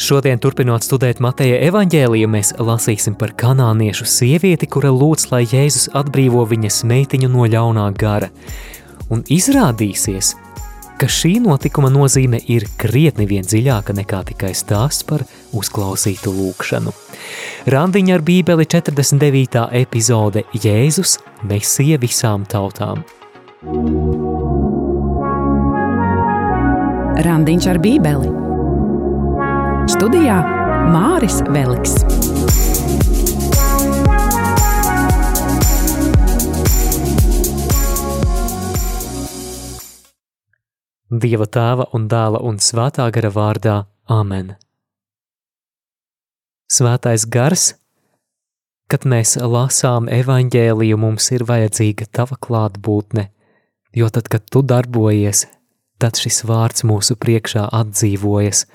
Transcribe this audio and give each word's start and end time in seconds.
Šodien, 0.00 0.38
turpinot 0.40 0.80
studēt 0.86 1.18
Mateja 1.20 1.58
evaņģēliju, 1.66 2.28
mēs 2.32 2.54
lasīsim 2.56 3.12
par 3.20 3.34
kanāniešu 3.36 4.06
sievieti, 4.08 4.64
kura 4.64 4.88
lūdz, 4.88 5.26
lai 5.28 5.42
Jēzus 5.44 5.90
atbrīvo 5.92 6.46
viņas 6.48 6.80
meitiņu 6.88 7.28
no 7.28 7.44
ļaunā 7.44 7.90
gara. 8.00 8.30
Un 9.12 9.20
izrādīsies, 9.28 10.32
ka 10.96 11.10
šī 11.12 11.34
notikuma 11.44 11.90
nozīme 11.92 12.40
ir 12.48 12.64
krietni 12.80 13.28
vien 13.28 13.44
dziļāka 13.44 13.92
nekā 13.98 14.22
tikai 14.32 14.54
stāsts 14.56 15.04
par 15.04 15.26
uzklausītu 15.52 16.32
lūkšanu. 16.38 16.94
Randiņa 17.68 18.16
ar 18.16 18.24
bībeli 18.24 18.64
49. 18.64 19.66
epizode 19.76 20.46
Jēzus– 20.56 21.18
Mesija 21.50 22.00
visām 22.00 22.48
tautām. 22.48 23.04
Randiņš 27.22 27.68
ar 27.68 27.82
bībeli 27.82 28.41
Studijā 29.90 30.36
Māris 30.92 31.40
Veliks. 31.50 31.96
Dieva 41.10 41.48
tēva 41.50 41.88
un 41.98 42.06
dēla 42.06 42.44
un 42.46 42.60
svētā 42.62 43.08
gara 43.10 43.32
vārdā 43.34 43.74
Āmen. 44.06 44.54
Svētais 46.70 47.26
gars, 47.26 47.72
kad 48.86 49.02
mēs 49.02 49.34
lasām 49.34 50.06
evaņģēliju, 50.06 51.02
mums 51.08 51.26
ir 51.34 51.42
vajadzīga 51.50 52.06
tava 52.14 52.38
klātbūtne, 52.38 53.32
jo 53.98 54.14
tad, 54.14 54.30
kad 54.30 54.46
tu 54.46 54.62
darbojies, 54.62 55.48
tad 55.98 56.22
šis 56.22 56.44
vārds 56.46 56.86
mūsu 56.86 57.18
priekšā 57.18 57.66
atdzīvojas 57.82 58.68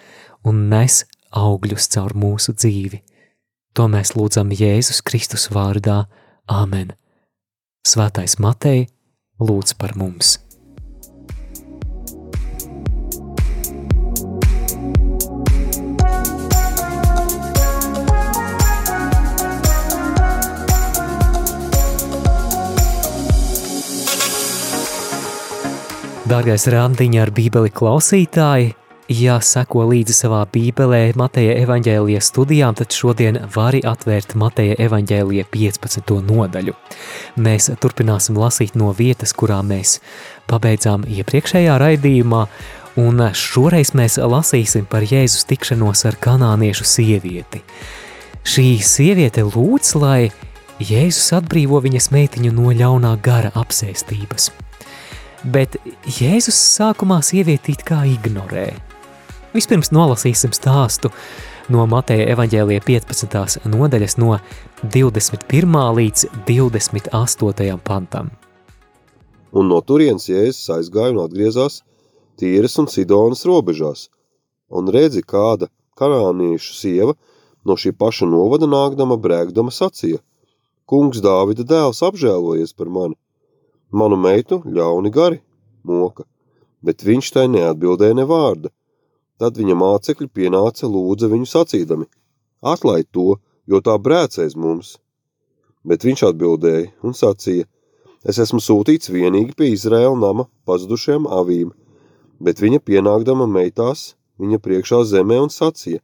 un 0.46 0.68
nes 0.72 1.04
augļus 1.32 1.90
caur 1.94 2.16
mūsu 2.18 2.54
dzīvi. 2.58 3.02
To 3.78 3.88
mēs 3.92 4.16
lūdzam 4.18 4.54
Jēzus 4.54 5.04
Kristus 5.06 5.50
vārdā. 5.54 6.06
Āmen! 6.48 6.96
Svētais 7.88 8.40
Matei 8.42 8.88
lūdz 9.40 9.78
par 9.78 9.96
mums! 10.00 10.38
Dārgais 26.28 26.66
randiņa 26.68 27.22
ar 27.24 27.30
bībeli 27.32 27.70
klausītāji, 27.72 28.74
Ja 29.08 29.38
seko 29.40 29.86
līdzi 29.88 30.12
savā 30.12 30.42
bībelē 30.52 31.14
Mateja 31.16 31.54
evaņģēlijas 31.62 32.28
studijām, 32.28 32.76
tad 32.76 32.92
šodien 32.92 33.38
vari 33.54 33.80
atvērt 33.88 34.34
Mateja 34.36 34.74
evaņģēlija 34.84 35.46
15. 35.48 36.12
nodaļu. 36.28 36.74
Mēs 37.40 37.70
turpināsim 37.80 38.36
lasīt 38.36 38.76
no 38.76 38.90
vietas, 38.92 39.32
kurā 39.32 39.62
mēs 39.64 40.02
pabeidzām 40.52 41.06
iepriekšējā 41.08 41.78
raidījumā, 41.80 42.42
un 43.00 43.24
šoreiz 43.32 43.94
mēs 43.96 44.18
lasīsim 44.20 44.84
par 44.92 45.08
Jēzus 45.08 45.48
tikšanos 45.48 46.04
ar 46.10 46.20
kanāniešu 46.20 46.84
sievieti. 46.84 47.64
Šī 48.44 48.66
sieviete 48.84 49.46
lūdz, 49.48 49.94
lai 50.04 50.34
Jēzus 50.84 51.32
atbrīvo 51.40 51.80
viņas 51.88 52.10
meitiņu 52.12 52.52
no 52.60 52.76
ļaunā 52.76 53.16
gara 53.24 53.56
apsēstības. 53.56 54.52
Bet 55.48 55.80
Jēzus 56.20 56.60
sākumā 56.76 57.22
sievieti 57.24 57.78
it 57.78 57.88
kā 57.88 58.04
ignorē– 58.12 58.68
Vispirms 59.56 59.94
nolasīsim 59.96 60.52
stāstu 60.52 61.08
no 61.72 61.86
Mateja 61.88 62.26
evaņģēlija 62.34 62.84
15. 62.84 63.62
nodaļas 63.72 64.18
no 64.20 64.36
21. 64.84 65.78
līdz 66.00 66.26
28. 66.50 67.78
pantam. 67.88 68.34
Un 69.56 69.72
no 69.72 69.80
turienes 69.80 70.28
Jēzus 70.28 70.68
aizgāja 70.76 71.16
un 71.16 71.24
atgriezās 71.24 71.80
Tīras 72.38 72.76
un 72.78 72.90
Sidonas 72.92 73.46
robežās, 73.48 74.10
un 74.70 74.92
redzi 74.94 75.24
kāda 75.24 75.72
kanāniešu 75.98 76.76
sieva 76.76 77.16
no 77.66 77.80
šī 77.80 77.96
paša 77.98 78.28
novada 78.28 78.68
nākdama 78.70 79.16
brēkdama 79.18 79.72
sacīja, 79.72 80.20
kungs 80.86 81.24
Dāvida 81.24 81.64
dēls 81.64 82.04
apžēlojies 82.04 82.76
par 82.76 82.92
mani, 82.92 83.16
manu 83.92 84.20
meitu 84.20 84.60
ļauni 84.66 85.12
gari, 85.16 85.40
moka, 85.88 86.28
bet 86.84 87.08
viņš 87.08 87.32
tai 87.32 87.48
neatbildēja 87.56 88.20
ne 88.20 88.28
vārda. 88.28 88.77
Tad 89.38 89.58
viņa 89.60 89.76
mācekļi 89.78 90.28
pienāca 90.34 90.90
lūdza 90.90 91.30
viņu 91.30 91.48
sacīdami: 91.50 92.08
Atlaid 92.62 93.10
to, 93.14 93.38
jo 93.70 93.82
tā 93.86 93.98
brēcēs 94.02 94.56
mums. 94.58 94.98
Bet 95.86 96.06
viņš 96.08 96.24
atbildēja 96.32 96.90
un 97.06 97.14
sacīja: 97.14 97.68
Es 98.28 98.40
esmu 98.42 98.60
sūtīts 98.64 99.12
vienīgi 99.14 99.54
pie 99.58 99.70
Izraēla 99.76 100.18
nama 100.20 100.48
pazudušajām 100.68 101.28
avīm, 101.32 101.70
bet 102.42 102.60
viņa 102.64 102.82
pienākdama 102.82 103.46
meitās 103.48 104.16
viņa 104.42 104.58
priekšā 104.64 105.04
zemē 105.12 105.38
un 105.46 105.54
sacīja: 105.54 106.02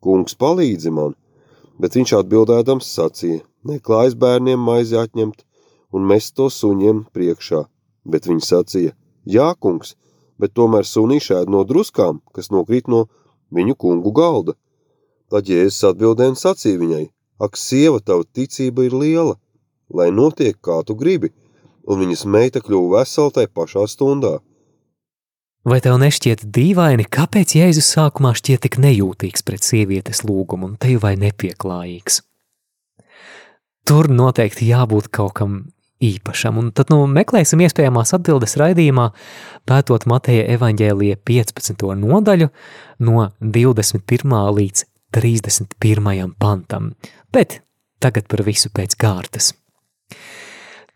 Kungs 0.00 0.38
palīdzi 0.38 0.94
man! 0.94 1.18
Bet 1.80 1.98
viņš 1.98 2.14
atbildēdams 2.20 2.94
sacīja: 2.94 3.42
Neklājas 3.66 4.14
bērniem 4.14 4.62
maizi 4.62 4.96
atņemt 4.96 5.42
un 5.92 6.06
mest 6.06 6.36
to 6.38 6.46
suņiem 6.54 7.02
priekšā, 7.12 7.64
bet 8.06 8.30
viņi 8.30 8.46
sacīja: 8.46 8.94
Jā, 9.26 9.50
kungs, 9.58 9.96
bet 10.40 10.56
tomēr 10.56 10.88
sunīši 10.88 11.36
ēd 11.42 11.52
no 11.52 11.62
druskām, 11.68 12.20
kas 12.34 12.50
nokrīt 12.54 12.88
no 12.88 13.06
viņu 13.54 13.76
kungu 13.76 14.12
galda. 14.16 14.56
Tad 15.30 15.50
Jēzus 15.50 15.84
atbildēja 15.92 16.34
un 16.34 16.38
sacīja 16.40 16.80
viņai, 16.80 17.04
ak, 17.44 17.58
sieva, 17.60 18.00
tava 18.02 18.26
ticība 18.26 18.88
ir 18.88 18.96
liela, 18.96 19.36
lai 19.94 20.08
notiek, 20.14 20.56
kā 20.58 20.80
tu 20.86 20.96
gribi, 20.98 21.30
un 21.86 22.00
viņas 22.02 22.24
meita 22.26 22.62
kļuva 22.64 23.00
vesela 23.00 23.34
tai 23.34 23.46
pašā 23.46 23.86
stundā. 23.90 24.38
Vai 25.60 25.76
tev 25.84 25.98
nešķiet 26.00 26.46
dīvaini, 26.56 27.04
kāpēc 27.04 27.52
Jēzus 27.58 27.90
sākumā 27.92 28.32
šķiet 28.38 28.62
tik 28.64 28.78
nejūtīgs 28.80 29.44
pret 29.44 29.66
sievietes 29.66 30.22
lūgumu 30.24 30.70
un 30.70 30.78
te 30.80 30.94
vai 31.02 31.18
nepieklājīgs? 31.20 32.22
Tur 33.84 34.08
noteikti 34.08 34.70
jābūt 34.70 35.10
kaut 35.12 35.34
kam 35.36 35.60
īpašam. 36.00 36.58
Un 36.60 36.70
tad 36.76 36.90
nu, 36.92 37.04
meklēsim 37.10 37.62
iespējamās 37.64 38.14
atbildes 38.16 38.56
raidījumā, 38.60 39.10
pētot 39.68 40.06
Mateja 40.10 40.46
evaņģēlija 40.56 41.20
15. 41.28 41.86
nodaļu 42.00 42.50
no 43.06 43.28
21. 43.40 44.36
līdz 44.58 44.84
31. 45.16 46.34
pantam. 46.40 46.94
Bet 47.32 47.60
tagad 48.00 48.28
par 48.30 48.44
visu 48.46 48.72
pēc 48.74 48.96
kārtas. 49.00 49.52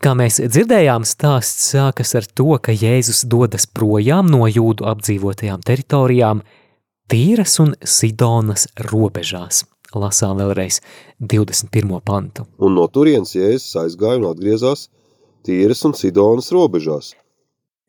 Kā 0.04 0.12
mēs 0.18 0.40
dzirdējām, 0.42 1.04
stāsts 1.08 1.70
sākas 1.72 2.12
ar 2.18 2.26
to, 2.36 2.50
ka 2.60 2.74
Jēzus 2.74 3.22
dodas 3.30 3.64
projām 3.64 4.28
no 4.28 4.44
jūdu 4.50 4.84
apdzīvotajām 4.90 5.64
teritorijām, 5.64 6.42
Tīras 7.04 7.58
un 7.60 7.74
Sidonas 7.84 8.64
robežās 8.88 9.66
lasām 9.94 10.38
vēlreiz 10.40 10.80
21. 11.20 12.00
pantu. 12.04 12.46
Un 12.58 12.76
no 12.78 12.86
turienes 12.90 13.34
Jēzus 13.36 13.76
aizgāja 13.84 14.20
un 14.22 14.28
atgriezās 14.30 14.88
Tīras 15.44 15.84
un 15.84 15.94
Sidonas 15.96 16.50
robežās. 16.54 17.12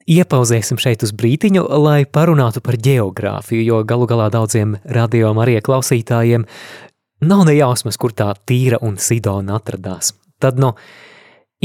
Iepauzēsim 0.06 0.78
šeit 0.78 1.02
uz 1.02 1.16
brītiņu, 1.18 1.64
lai 1.82 2.04
parunātu 2.06 2.62
par 2.62 2.78
geogrāfiju, 2.78 3.64
jo 3.66 3.82
galu 3.90 4.06
galā 4.06 4.28
daudziem 4.34 4.76
radio 4.86 5.32
Marija 5.34 5.64
klausītājiem 5.66 6.46
nav 7.26 7.42
ne 7.48 7.56
jausmas, 7.58 7.98
kur 7.98 8.14
tā 8.14 8.30
tīra 8.46 8.78
un 8.86 9.00
Sidona 9.02 9.58
atradās. 9.58 10.12
Tad, 10.38 10.60
nu, 10.62 10.76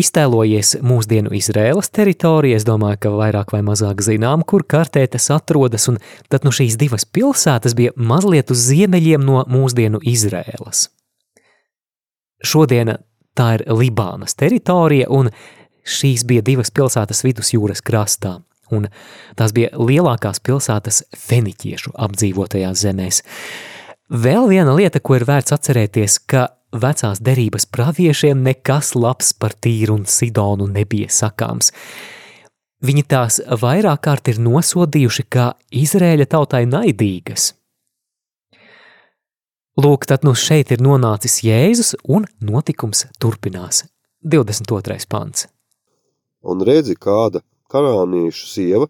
iztēlojies 0.00 0.79
mūsdienu 0.87 1.34
Izrēlas 1.37 1.93
teritoriju, 1.93 2.56
es 2.56 2.65
domāju, 2.65 3.03
ka 3.03 3.12
vairāk 3.19 3.53
vai 3.53 3.61
mazāk 3.67 4.00
zinām, 4.06 4.47
kur 4.47 4.65
kartē 4.65 5.05
tas 5.11 5.29
atrodas, 5.34 5.91
un 5.93 6.00
tad, 6.33 6.47
nu, 6.47 6.55
šīs 6.55 6.79
divas 6.81 7.05
pilsētas 7.05 7.77
bija 7.77 7.93
mazliet 7.97 8.55
uz 8.55 8.65
ziemeļiem 8.71 9.27
no 9.27 9.45
mūsdienu 9.50 10.00
Izrēlas. 10.00 10.87
Šodien 12.41 12.97
tā 13.37 13.55
ir 13.59 13.69
Libānas 13.69 14.32
teritorija, 14.38 15.11
un 15.12 15.29
Šīs 15.85 16.25
bija 16.29 16.44
divas 16.44 16.71
pilsētas 16.75 17.25
vidusjūras 17.25 17.82
krastā, 17.85 18.38
un 18.71 18.88
tās 19.38 19.55
bija 19.56 19.73
lielākās 19.79 20.43
pilsētas 20.44 21.05
feniķiešu 21.17 21.94
apdzīvotajās 21.97 22.85
zemēs. 22.85 23.23
Vēl 24.11 24.49
viena 24.50 24.75
lieta, 24.75 25.00
ko 25.00 25.19
ir 25.19 25.27
vērts 25.29 25.55
atcerēties, 25.55 26.19
ka 26.31 26.49
vecās 26.75 27.21
derības 27.23 27.67
praviešiem 27.71 28.43
nekas 28.47 28.94
labs 28.99 29.32
par 29.35 29.55
Tīru 29.55 30.00
un 30.00 30.06
Sidonu 30.06 30.67
nebija 30.71 31.11
sakāms. 31.15 31.73
Viņi 32.81 33.05
tās 33.05 33.38
vairāk 33.61 34.03
kārt 34.06 34.31
ir 34.33 34.41
nosodījuši 34.41 35.26
kā 35.29 35.50
Izrēļa 35.76 36.26
tautai 36.33 36.65
naidīgas. 36.67 37.53
Lūk, 39.81 40.09
tad 40.09 40.25
nu 40.26 40.35
šeit 40.37 40.73
ir 40.75 40.83
nonācis 40.83 41.41
Jēzus 41.47 41.94
un 42.09 42.26
notikums 42.44 43.06
turpinās. 43.21 43.85
22. 44.26 45.06
pants 45.09 45.47
un 46.42 46.64
redzi 46.66 46.96
kāda 46.96 47.42
kanāniešu 47.70 48.48
sieva 48.50 48.88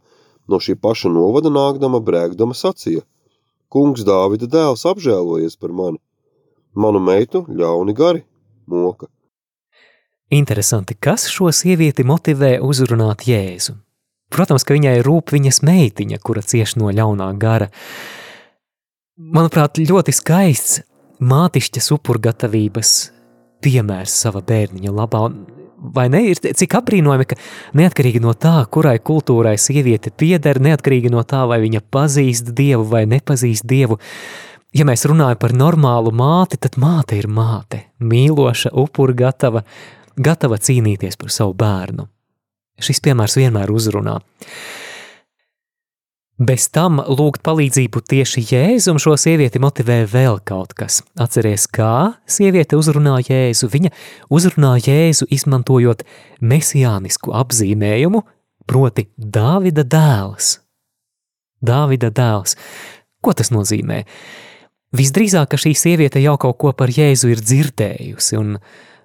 no 0.50 0.58
šī 0.58 0.76
paša 0.81 1.11
novada 1.12 1.52
nākdama 1.52 2.00
brēkdama 2.02 2.56
sacīja, 2.56 3.05
kungs 3.70 4.02
Dāvida 4.06 4.49
dēls 4.50 4.87
apžēlojies 4.88 5.56
par 5.61 5.75
mani. 5.75 6.00
Manu 6.75 7.02
meitu 7.02 7.44
ļauni 7.47 7.94
gari 7.94 8.25
moka. 8.67 9.06
Interesanti, 10.31 10.94
kas 10.94 11.26
šo 11.31 11.50
sievieti 11.55 12.06
motivē 12.06 12.58
uzrunāt 12.62 13.26
Jēzu. 13.26 13.75
Protams, 14.31 14.62
ka 14.62 14.76
viņai 14.76 15.00
rūp 15.02 15.32
viņas 15.35 15.58
meitiņa, 15.67 16.20
kura 16.23 16.43
cieš 16.47 16.76
no 16.79 16.93
ļaunā 16.94 17.32
gara. 17.43 17.67
Manuprāt, 19.19 19.82
ļoti 19.82 20.14
skaists 20.14 20.85
mātišķas 21.19 21.91
upurgatavības 21.97 22.93
piemērs 23.61 24.14
sava 24.23 24.43
bērniņa 24.47 24.94
labā. 24.94 25.25
Vai 25.81 26.11
ne? 26.12 26.21
Ir 26.29 26.37
cik 26.37 26.75
apbrīnojami, 26.77 27.25
ka 27.25 27.38
neatkarīgi 27.79 28.21
no 28.21 28.35
tā, 28.37 28.59
kurai 28.69 28.99
kultūrai 29.00 29.55
sieviete 29.56 30.12
pieder, 30.12 30.61
neatkarīgi 30.61 31.12
no 31.12 31.23
tā, 31.25 31.47
vai 31.49 31.56
viņa 31.62 31.81
pazīst 31.93 32.53
dievu 32.56 32.85
vai 32.91 33.06
nepazīst 33.09 33.65
dievu, 33.65 33.97
ja 34.77 34.85
mēs 34.85 35.06
runājam 35.09 35.41
par 35.41 35.56
normālu 35.56 36.12
māti, 36.12 36.61
tad 36.61 36.77
māte 36.81 37.17
ir 37.17 37.31
māte, 37.32 37.87
mīloša, 38.05 38.75
upur 38.77 39.15
gatava, 39.17 39.65
gatava 40.21 40.61
cīnīties 40.61 41.17
par 41.17 41.32
savu 41.32 41.56
bērnu. 41.56 42.05
Šis 42.81 43.00
piemērs 43.05 43.41
vienmēr 43.41 43.73
uzrunā. 43.73 44.19
Bez 46.41 46.71
tam 46.73 47.03
lūgt 47.05 47.43
palīdzību 47.45 48.01
tieši 48.09 48.43
Jēzum 48.49 48.97
šo 49.03 49.13
sievieti 49.21 49.61
motivē 49.61 49.99
vēl 50.09 50.39
kaut 50.49 50.71
kas. 50.73 51.03
Atceries, 51.21 51.67
kā 51.69 52.15
sieviete 52.25 52.79
uzrunā 52.81 53.19
Jēzu. 53.21 53.69
Viņa 53.69 53.91
uzrunā 54.33 54.71
Jēzu 54.81 55.29
izmantojot 55.37 56.07
mesijānisku 56.41 57.35
apzīmējumu, 57.37 58.23
proti 58.65 59.11
Dāvida 59.21 59.85
dēls. 59.85 60.55
Dāvida 61.61 62.09
dēls. 62.09 62.57
Ko 63.21 63.37
tas 63.37 63.53
nozīmē? 63.53 64.07
Visdrīzāk, 64.97 65.53
ka 65.53 65.61
šī 65.61 65.75
sieviete 65.77 66.25
jau 66.25 66.39
kaut 66.41 66.57
ko 66.65 66.73
par 66.73 66.89
Jēzu 66.89 67.35
ir 67.35 67.45
dzirdējusi, 67.45 68.41
un 68.41 68.57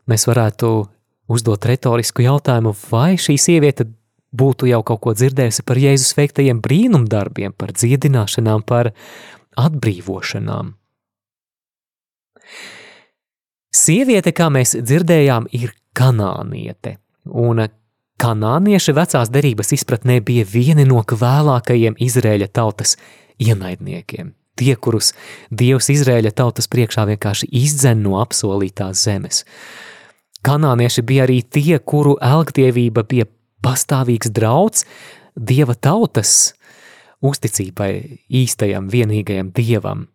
mēs 0.07 0.23
varētu 0.31 0.71
uzdot 1.35 1.67
retorisku 1.67 2.23
jautājumu, 2.23 2.71
vai 2.87 3.17
šī 3.19 3.35
sieviete 3.35 3.89
būtu 4.35 4.69
jau 4.69 4.81
kaut 4.87 5.01
ko 5.03 5.13
dzirdējusi 5.17 5.65
par 5.67 5.79
Jēzus 5.81 6.15
veiktajiem 6.17 6.61
brīnumdarbiem, 6.63 7.55
par 7.57 7.73
dziedināšanām, 7.75 8.65
par 8.67 8.91
atbrīvošanām. 9.59 10.75
Sieviete, 13.75 14.31
kā 14.31 14.47
mēs 14.53 14.75
dzirdējām, 14.79 15.49
ir 15.55 15.73
kanāniete, 15.97 16.97
un 17.25 17.65
kanānieši 18.21 18.95
vecās 18.95 19.31
derības 19.31 19.73
izpratnē 19.75 20.21
bija 20.23 20.45
vieni 20.47 20.85
no 20.87 21.01
vēlākajiem 21.03 21.97
Izrēļa 21.99 22.47
tautas 22.55 22.95
ienaidniekiem. 23.41 24.33
Tie, 24.55 24.71
kurus 24.79 25.11
Dievs 25.51 25.89
Izrēļa 25.91 26.31
tautas 26.31 26.69
priekšā 26.71 27.03
vienkārši 27.09 27.49
izdzen 27.51 28.05
no 28.05 28.21
apsolītās 28.21 29.01
zemes. 29.03 29.43
Kanānieši 30.45 31.03
bija 31.03 31.25
arī 31.25 31.41
tie, 31.43 31.79
kuru 31.79 32.15
elgdievība 32.23 33.03
bija 33.03 33.27
pastāvīgs 33.65 34.31
drauds 34.35 34.85
dieva 35.35 35.75
tautas 35.75 36.53
uzticībai 37.25 37.91
īstajam, 38.29 38.89
vienīgajam 38.91 39.51
dievam. 39.55 40.05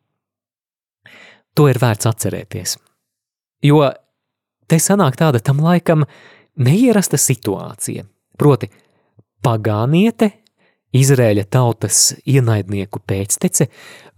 To 1.58 1.66
ir 1.68 1.80
vērts 1.82 2.06
atcerēties. 2.06 2.76
Jo 3.66 3.82
te 4.70 4.78
sanāk 4.78 5.18
tāda 5.18 5.42
tam 5.42 5.60
laikam 5.64 6.06
neierasta 6.60 7.18
situācija. 7.20 8.06
Proti, 8.38 8.70
pagāniete, 9.44 10.36
Izrēļa 10.90 11.44
tautas 11.54 12.16
ienaidnieku 12.26 12.98
pēctece, 13.06 13.68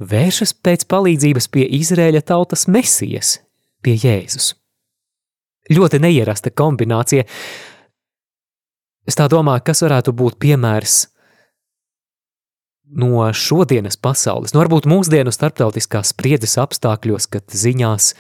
vēršas 0.01 0.55
pēc 0.65 0.87
palīdzības 0.89 1.51
pie 1.53 1.67
Izrēļa 1.77 2.23
tautas 2.31 2.65
mesijas, 2.65 3.35
pie 3.85 3.99
Jēzus. 4.01 4.55
Ļoti 5.69 6.01
neierasta 6.01 6.49
kombinācija, 6.57 7.27
Es 9.09 9.19
tā 9.19 9.27
domāju, 9.31 9.65
kas 9.67 9.83
varētu 9.83 10.15
būt 10.15 10.39
piemērs 10.43 10.99
no 12.93 13.25
šodienas 13.33 13.97
pasaules, 13.97 14.53
nu, 14.53 14.61
varbūt 14.61 14.87
mūsdienu 14.91 15.33
starptautiskās 15.33 16.13
spriedzes 16.13 16.59
apstākļos, 16.61 17.27
kad 17.33 17.47
ziņās 17.49 18.13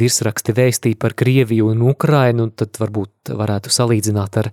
virsraksti 0.00 0.54
vēstīja 0.56 0.98
par 0.98 1.14
Krieviju 1.18 1.68
un 1.74 1.84
Ukrainu, 1.90 2.48
tad 2.56 2.80
varbūt 2.80 3.34
varētu 3.36 3.72
salīdzināt 3.72 4.38
ar 4.40 4.50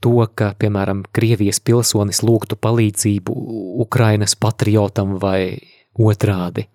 to, 0.00 0.16
ka, 0.34 0.54
piemēram, 0.58 1.04
Krievijas 1.12 1.60
pilsonis 1.60 2.22
lūgtu 2.24 2.56
palīdzību 2.56 3.36
Ukrainas 3.84 4.34
patriotam 4.40 5.18
vai 5.20 5.60
otrādi. 6.00 6.66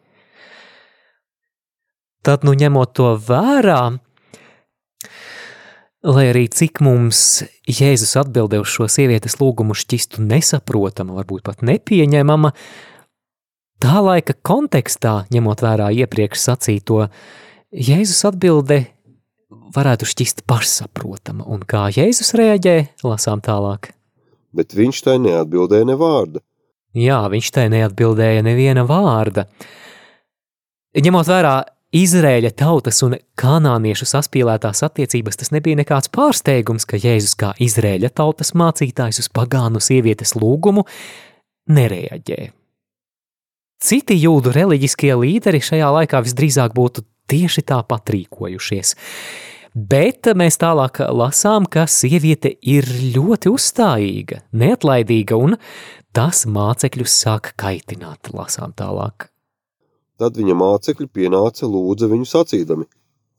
Tad, 2.26 2.46
nu, 2.46 2.54
ņemot 2.58 2.94
to 2.98 3.12
vērā, 3.22 3.82
Lai 6.06 6.28
arī 6.30 6.44
cik 6.54 6.84
mums 6.86 7.20
Jēzus 7.66 8.12
atbildē 8.22 8.60
uz 8.62 8.70
šo 8.70 8.86
sievietes 8.92 9.40
lūgumu 9.40 9.74
šķistu 9.74 10.22
nesaprotama, 10.22 11.16
varbūt 11.18 11.42
pat 11.48 11.64
nepieņemama, 11.66 12.52
tā 13.82 14.04
laika 14.06 14.36
kontekstā, 14.46 15.24
ņemot 15.34 15.64
vērā 15.66 15.90
iepriekš 16.04 16.44
sacīto, 16.44 17.08
Jēzus 17.74 18.22
atbilde 18.30 18.84
varētu 19.50 20.06
šķist 20.06 20.46
pašsaprotama, 20.46 21.48
un 21.50 21.66
kā 21.66 21.88
Jēzus 21.96 22.36
reaģē, 22.38 22.78
lasām 23.02 23.42
tālāk. 23.42 23.90
Bet 24.54 24.78
viņš 24.78 25.02
tai 25.08 25.18
neatbildēja 25.26 25.90
ne 25.90 25.98
vārda. 25.98 26.46
Jā, 26.96 27.24
viņš 27.34 27.50
tai 27.58 27.66
neatbildēja 27.74 28.46
neviena 28.46 28.86
vārda. 28.88 29.50
Ņemot 30.96 31.34
vērā 31.34 31.56
Izrēļa 31.96 32.50
tautas 32.60 32.98
un 33.06 33.14
kanāniešu 33.40 34.08
saspīlētās 34.10 34.84
attiecības 34.84 35.40
tas 35.40 35.54
nebija 35.56 35.80
nekāds 35.80 36.12
pārsteigums, 36.12 36.84
ka 36.90 37.00
Jēzus 37.00 37.38
kā 37.40 37.54
Izrēļa 37.64 38.10
tautas 38.12 38.52
mācītājs 38.58 39.22
uz 39.24 39.30
pagānu 39.32 39.80
sievietes 39.80 40.36
lūgumu 40.36 40.84
nereaģē. 41.72 42.50
Citi 43.86 44.18
jūdu 44.20 44.52
reliģiskie 44.56 45.14
līderi 45.22 45.62
šajā 45.64 45.92
laikā 46.00 46.20
visdrīzāk 46.26 46.76
būtu 46.76 47.06
tieši 47.32 47.64
tāpat 47.72 48.12
rīkojušies. 48.16 48.96
Bet 49.76 50.28
mēs 50.40 50.60
tālāk 50.60 51.00
lasām, 51.12 51.68
ka 51.68 51.84
sieviete 51.92 52.54
ir 52.64 52.88
ļoti 53.16 53.52
uzstājīga, 53.52 54.42
neatlaidīga, 54.56 55.40
un 55.40 55.56
tas 56.16 56.44
mācekļus 56.48 57.16
sāk 57.24 57.54
kaitināt, 57.60 58.32
lasām 58.36 58.76
tālāk. 58.76 59.30
Tad 60.22 60.38
viņa 60.40 60.56
mācekļi 60.56 61.08
pienāca 61.12 61.68
lūdza 61.68 62.10
viņu 62.12 62.28
sacīdami: 62.30 62.88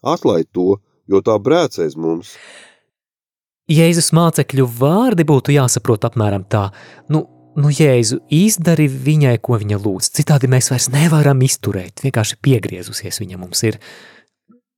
Atlaid 0.04 0.50
to, 0.52 0.76
jo 1.08 1.22
tā 1.24 1.36
brēcēs 1.40 1.96
mums. 1.96 2.34
Jēzus 3.72 4.12
mācekļu 4.14 4.66
vārdi 4.78 5.24
būtu 5.26 5.56
jāsaprot 5.56 6.04
apmēram 6.06 6.44
tā: 6.46 6.68
Nu, 7.10 7.24
nu 7.58 7.72
Jēzu, 7.72 8.20
izdari 8.30 8.86
viņai, 8.86 9.38
ko 9.42 9.58
viņa 9.62 9.80
lūdz. 9.80 10.12
Citādi 10.20 10.50
mēs 10.52 10.70
vairs 10.70 10.90
nevaram 10.92 11.40
izturēt, 11.42 12.04
vienkārši 12.04 12.38
piegriezusies 12.44 13.22
viņa 13.24 13.40
mums 13.40 13.64
ir. 13.66 13.80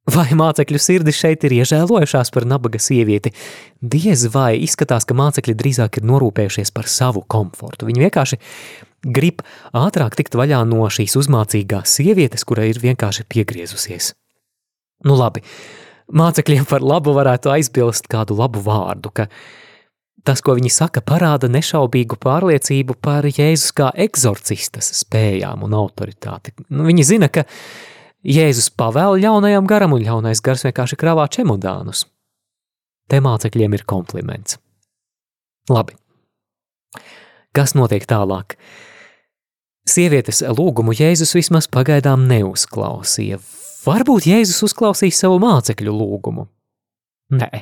Vai 0.09 0.31
mācekļu 0.33 0.79
sirdis 0.81 1.19
šeit 1.21 1.43
ir 1.45 1.59
iežēlojušās 1.59 2.31
par 2.33 2.47
nabaga 2.49 2.81
sievieti? 2.81 3.35
Diez 3.85 4.23
vai 4.33 4.55
izskatās, 4.65 5.05
ka 5.05 5.17
mācekļi 5.19 5.57
drīzāk 5.59 5.99
ir 6.01 6.07
norūpējušies 6.09 6.73
par 6.73 6.89
savu 6.89 7.27
komfortu. 7.29 7.85
Viņi 7.91 8.07
vienkārši 8.07 8.39
grib 9.05 9.43
ātrāk 9.77 10.17
tikt 10.19 10.37
vaļā 10.39 10.63
no 10.69 10.87
šīs 10.91 11.17
uzmācīgās 11.21 11.99
sievietes, 11.99 12.45
kura 12.49 12.67
ir 12.69 12.81
vienkārši 12.83 13.27
piegriezusies. 13.31 14.13
Nu 15.07 15.15
labi, 15.19 15.45
mācekļiem 16.11 16.67
par 16.69 16.83
labu 16.83 17.15
varētu 17.17 17.53
aizbilst 17.55 18.09
kādu 18.11 18.37
labu 18.39 18.63
vārdu, 18.65 19.13
ka 19.15 19.29
tas, 20.27 20.43
ko 20.45 20.57
viņi 20.59 20.73
saka, 20.75 21.03
parāda 21.05 21.51
nešaubīgu 21.53 22.19
pārliecību 22.21 22.99
par 23.03 23.29
Jēzus 23.29 23.71
kā 23.77 23.93
eksorcistas 23.95 24.91
spējām 25.05 25.63
un 25.69 25.77
autoritāti. 25.79 26.57
Nu, 26.69 26.89
viņi 26.89 27.07
zina, 27.15 27.31
ka 27.33 27.47
Jēzus 28.27 28.73
pavēl 28.75 29.21
ļaunajam 29.23 29.69
garam 29.71 29.95
un 29.95 30.03
ļaunais 30.05 30.43
gars 30.45 30.67
vienkārši 30.67 30.99
kravā 30.99 31.29
čemodānus. 31.31 32.05
Te 33.09 33.23
mācekļiem 33.25 33.79
ir 33.79 33.87
kompliments. 33.89 34.59
Labi. 35.71 35.95
Kas 37.57 37.75
notiek 37.79 38.05
tālāk? 38.09 38.57
Sievietes 39.89 40.43
lūgumu 40.45 40.93
Jēzus 40.97 41.33
vismaz 41.37 41.69
pagaidām 41.73 42.27
neuzklausīja. 42.29 43.41
Varbūt 43.87 44.29
Jēzus 44.29 44.63
uzklausīja 44.69 45.17
savu 45.17 45.39
mācekļu 45.43 45.95
lūgumu. 45.95 46.49
Nē. 47.39 47.53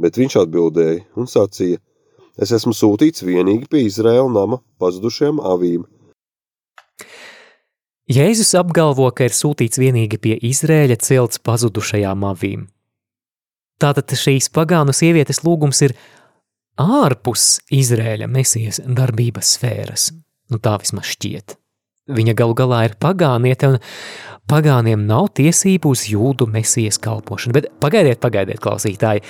Bet 0.00 0.18
viņš 0.20 0.36
atbildēja 0.44 1.02
un 1.18 1.28
sacīja: 1.30 1.80
Es 2.40 2.52
esmu 2.54 2.72
sūtīts 2.76 3.24
vienīgi 3.26 3.66
pie 3.70 3.82
Izraēla 3.88 4.30
nama 4.32 4.60
pazudušajām 4.80 5.42
avīm. 5.44 5.82
Jēzus 8.10 8.56
apgalvo, 8.58 9.06
ka 9.14 9.28
ir 9.28 9.34
sūtīts 9.36 9.78
vienīgi 9.78 10.18
pie 10.18 10.32
Izrēļa 10.48 10.96
celts 10.98 11.38
pazudušajām 11.46 12.24
avīm. 12.26 12.64
Tātad 13.80 14.10
šīs 14.18 14.48
pagānu 14.50 14.90
sievietes 14.96 15.44
lūgums 15.44 15.78
ir 15.86 15.94
ārpus 16.80 17.60
Izrēļa 17.74 18.28
mesijas 18.30 18.80
darbības 18.86 19.56
sfēras. 19.56 20.10
Nu, 20.50 20.58
tā 20.62 20.76
vismaz 20.82 21.12
šķiet. 21.12 21.56
Viņa 22.10 22.34
galu 22.34 22.56
galā 22.58 22.84
ir 22.88 22.96
pagāniete, 22.98 23.68
un 23.70 23.76
pagāniem 24.50 25.04
nav 25.06 25.28
tiesību 25.38 25.92
uz 25.94 26.06
jūdu 26.10 26.48
mesijas 26.50 26.98
kalpošanu. 27.02 27.54
Bet 27.54 27.68
pagaidiet, 27.82 28.18
pagaidiet, 28.22 28.58
klausītāji, 28.64 29.22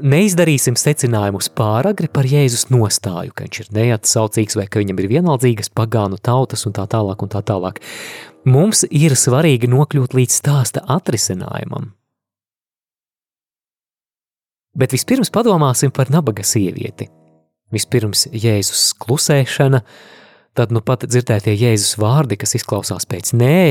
neizdarīsim 0.00 0.78
secinājumus 0.80 1.50
pāragri 1.52 2.08
par 2.12 2.28
Jēzus 2.28 2.70
nostāju, 2.72 3.34
ka 3.36 3.44
viņš 3.44 3.60
ir 3.64 3.72
neatsaucīgs 3.76 4.56
vai 4.56 4.68
ka 4.70 4.80
viņam 4.80 5.02
ir 5.02 5.10
vienaldzīgas 5.12 5.72
pagānu 5.76 6.20
tautas 6.24 6.64
un 6.68 6.76
tā 6.78 6.86
tālāk 6.88 7.26
un 7.26 7.32
tā 7.34 7.44
tālāk. 7.44 7.82
Mums 8.48 8.86
ir 8.88 9.18
svarīgi 9.18 9.68
nokļūt 9.70 10.16
līdz 10.16 10.38
stāsta 10.40 10.86
atrisinājumam. 10.90 11.92
Bet 14.78 14.94
vispirms 14.94 15.30
padomāsim 15.32 15.92
par 15.92 16.10
nabaga 16.12 16.44
sievieti. 16.46 17.10
Vispirms 17.72 18.26
Jēzus 18.32 18.92
klusēšana, 19.00 19.82
tad 20.56 20.72
nu 20.72 20.80
pat 20.84 21.06
dzirdētie 21.08 21.54
Jēzus 21.56 21.96
vārdi, 22.00 22.38
kas 22.40 22.56
izklausās 22.56 23.08
pēc 23.08 23.32
nē, 23.36 23.62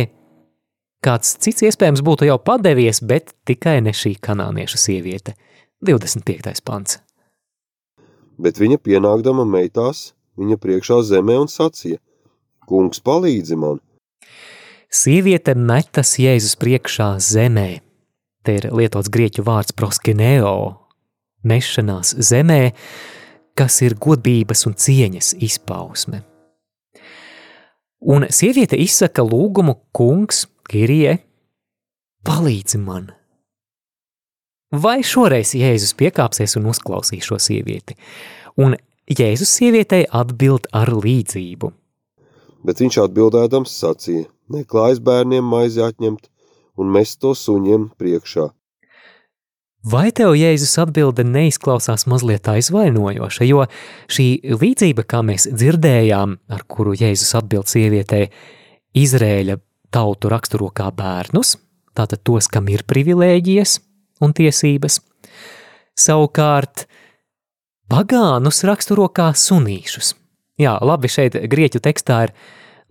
Kāds 1.01 1.31
cits 1.41 1.63
iespējams 1.65 2.03
būtu 2.05 2.27
jau 2.27 2.36
padevies, 2.38 3.00
bet 3.01 3.31
tikai 3.50 3.79
ne 3.81 3.89
šī 3.89 4.20
kanānieša 4.22 4.77
sieviete. 4.77 5.34
25. 5.81 6.62
pants. 6.62 7.00
Bet 8.38 8.62
viņa 8.62 8.77
pienākdama 8.86 9.48
meitās, 9.50 10.12
viņa 10.38 10.60
priekšā 10.62 11.00
zemē 11.10 11.39
un 11.41 11.50
sacīja: 11.50 11.98
Kungs, 12.70 13.01
palīdzi 13.01 13.58
man! 13.58 13.81
Sieviete 14.93 15.55
metas 15.58 16.20
Jēzus 16.22 16.53
priekšā 16.62 17.15
zemē. 17.17 17.81
Te 18.46 18.60
ir 18.60 18.70
lietots 18.70 19.10
grieķu 19.10 19.41
vārds 19.48 19.74
proskineo, 19.74 20.53
nešanās 21.48 22.15
zemē, 22.17 22.71
kas 23.57 23.81
ir 23.86 23.98
godības 24.00 24.65
un 24.69 24.75
cieņas 24.79 25.33
izpausme. 25.43 26.21
Un 28.01 28.25
sieviete 28.33 28.79
izsaka 28.81 29.21
lūgumu, 29.25 29.77
kungs, 29.93 30.48
Kirie, 30.71 31.17
palīdzi 32.25 32.79
man! 32.81 33.12
Vai 34.71 35.01
šoreiz 35.03 35.51
Jēzus 35.57 35.91
piekāpsies 36.00 36.55
un 36.55 36.69
uzklausīs 36.71 37.27
šo 37.27 37.36
sievieti? 37.43 37.98
Un 38.55 38.77
Jēzus 39.12 39.51
sievietei 39.57 40.05
atbild 40.07 40.69
ar 40.71 40.93
līdzību. 40.95 41.71
Bet 42.63 42.79
viņš 42.79 43.01
atbildēdams 43.03 43.74
sacīja: 43.83 44.29
Neklājas 44.53 45.01
bērniem 45.03 45.43
maizi 45.43 45.83
atņemt 45.83 46.29
un 46.79 46.91
mest 46.95 47.19
to 47.19 47.33
suņiem 47.36 47.89
priekšā. 48.00 48.48
Vai 49.81 50.11
tev 50.13 50.35
Jēzus 50.38 50.75
atbilde 50.77 51.23
neizklausās 51.25 52.03
mazliet 52.05 52.45
aizvainojoša, 52.51 53.45
jo 53.50 53.63
šī 54.13 54.27
līdzība, 54.61 55.07
kā 55.09 55.23
mēs 55.25 55.47
dzirdējām, 55.50 56.35
ar 56.53 56.65
kuru 56.69 56.93
Jēzus 56.93 57.33
atbild 57.39 57.71
sievietei, 57.71 58.27
Izrēļa 58.93 59.55
tautu 59.89 60.29
raksturo 60.29 60.67
kā 60.75 60.91
bērnus, 60.93 61.55
tātad 61.97 62.21
tos, 62.27 62.45
kam 62.51 62.69
ir 62.69 62.83
privilēģijas 62.85 63.79
un 64.21 64.35
tiesības. 64.38 65.00
Savukārt, 65.97 66.85
pagānus 67.89 68.61
raksturo 68.69 69.09
kā 69.09 69.31
sunīšus. 69.33 70.13
Jā, 70.61 70.75
labi, 70.77 71.09
šeit 71.09 71.39
grieķu 71.50 71.81
tekstā 71.81 72.19
ir 72.27 72.35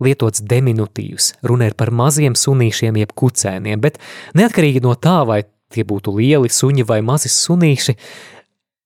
lietots 0.03 0.43
diminutīvs, 0.43 1.37
runa 1.47 1.71
ir 1.71 1.79
par 1.79 1.93
maziem 1.95 2.35
sunīšiem 2.35 2.99
jeb 2.99 3.15
kucēniem, 3.15 3.79
bet 3.79 4.01
neatkarīgi 4.35 4.83
no 4.83 4.97
tā, 4.99 5.21
vai 5.29 5.45
tie 5.73 5.85
būtu 5.87 6.13
lieli 6.17 6.51
suņi 6.51 6.85
vai 6.87 6.99
mazi 7.05 7.31
sunīši, 7.31 7.95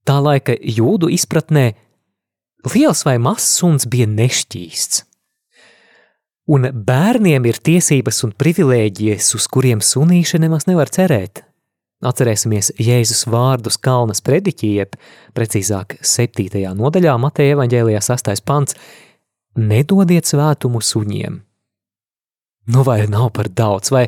tā 0.06 0.20
laika 0.22 0.56
jūdu 0.56 1.10
izpratnē 1.14 1.72
liels 2.74 3.04
vai 3.08 3.18
mazs 3.22 3.50
suns 3.60 3.88
bija 3.90 4.08
nešķīsts. 4.10 5.04
Un 6.46 6.70
bērniem 6.70 7.48
ir 7.50 7.58
tiesības 7.58 8.22
un 8.28 8.36
privilēģijas, 8.38 9.32
uz 9.34 9.48
kuriem 9.50 9.82
sunīši 9.82 10.44
nemaz 10.44 10.68
nevar 10.70 10.92
cerēt. 10.94 11.42
Atcerēsimies 12.06 12.76
Jēzus 12.78 13.24
vārdus 13.32 13.80
Kalnas 13.82 14.22
prediķī, 14.22 14.70
jeb 14.78 14.94
precīzāk 15.34 15.98
7. 16.06 16.62
nodaļā 16.78 17.16
Mateja 17.18 17.56
evaņģēlijā 17.58 18.04
6. 18.06 18.46
pants– 18.46 18.78
nedodiet 19.56 20.28
svētumu 20.28 20.82
suņiem. 20.84 21.40
Nu 22.66 22.84
vai 22.84 23.06
nav 23.08 23.32
par 23.36 23.50
daudz, 23.50 23.92
vai 23.94 24.08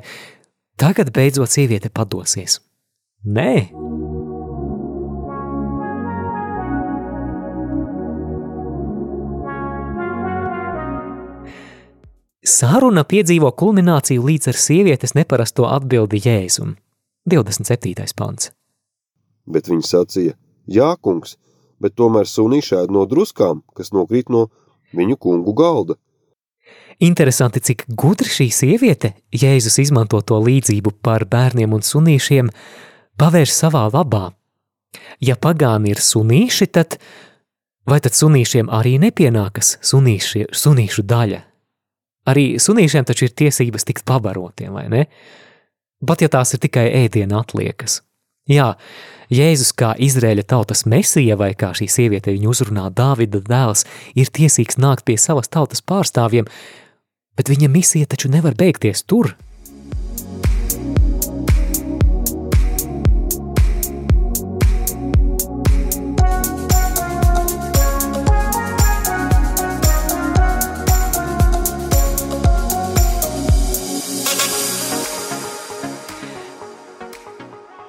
tagad 0.79 1.13
beidzot 1.13 1.51
sieviete 1.53 1.89
padosies? 1.93 2.59
Nē! 3.27 3.53
Sāruna 12.47 13.03
piedzīvo 13.03 13.49
kulmināciju 13.51 14.23
līdz 14.23 14.47
ar 14.53 14.59
sievietes 14.61 15.11
neparasto 15.17 15.67
atbildi 15.67 16.21
Jēzum. 16.23 16.77
27. 17.27 18.07
pants. 18.15 18.53
Bet 19.43 19.67
viņš 19.67 19.91
sacīja, 19.91 20.37
jā, 20.71 20.93
kungs, 21.03 21.35
bet 21.83 21.99
tomēr 21.99 22.31
sunīši 22.31 22.79
ēd 22.79 22.95
no 22.95 23.03
druskām, 23.11 23.65
kas 23.75 23.91
nokrīt 23.91 24.31
no 24.31 24.47
viņu 24.95 25.19
kungu 25.19 25.51
galda. 25.51 25.99
Interesanti, 27.03 27.59
cik 27.59 27.89
gudri 27.91 28.31
šī 28.31 28.47
sieviete, 28.55 29.17
Jēzus 29.35 29.81
izmanto 29.83 30.23
to 30.23 30.39
līdzību 30.39 30.95
par 31.03 31.27
bērniem 31.27 31.75
un 31.75 31.83
sunīšiem, 31.83 32.55
pavērš 33.19 33.53
savā 33.53 33.87
labā. 33.93 34.29
Ja 35.23 35.35
pagāni 35.39 35.93
ir 35.93 36.01
sunīši, 36.01 36.69
tad 36.73 36.97
vai 37.89 37.99
tad 38.03 38.17
sunīšiem 38.17 38.69
arī 38.73 38.97
nepienākas 39.01 39.77
sunīši, 39.85 40.47
sunīšu 40.53 41.05
daļa? 41.07 41.41
Arī 42.27 42.47
sunīšiem 42.59 43.07
taču 43.07 43.27
ir 43.27 43.35
tiesības 43.39 43.87
tikt 43.87 44.05
pabarotiem, 44.07 44.73
vai 44.75 44.87
ne? 44.91 45.05
Pat 46.05 46.21
ja 46.21 46.29
tās 46.29 46.53
ir 46.53 46.61
tikai 46.61 46.89
ēdiena 47.05 47.39
atliekas. 47.41 48.01
Jā, 48.47 48.75
Jēzus 49.33 49.73
kā 49.75 49.91
Izraēļa 49.99 50.45
tautas 50.47 50.85
mesija 50.87 51.35
vai 51.39 51.49
kā 51.57 51.73
šī 51.75 51.87
sieviete 51.91 52.31
viņu 52.31 52.53
uzrunā 52.53 52.85
Dāvida 52.95 53.41
dēls, 53.43 53.83
ir 54.15 54.29
tiesīgs 54.31 54.79
nākt 54.79 55.03
pie 55.07 55.17
savas 55.19 55.51
tautas 55.51 55.83
pārstāvjiem, 55.83 56.47
bet 57.35 57.51
viņa 57.51 57.67
misija 57.71 58.07
taču 58.07 58.31
nevar 58.31 58.55
beigties 58.55 59.03
tur, 59.03 59.33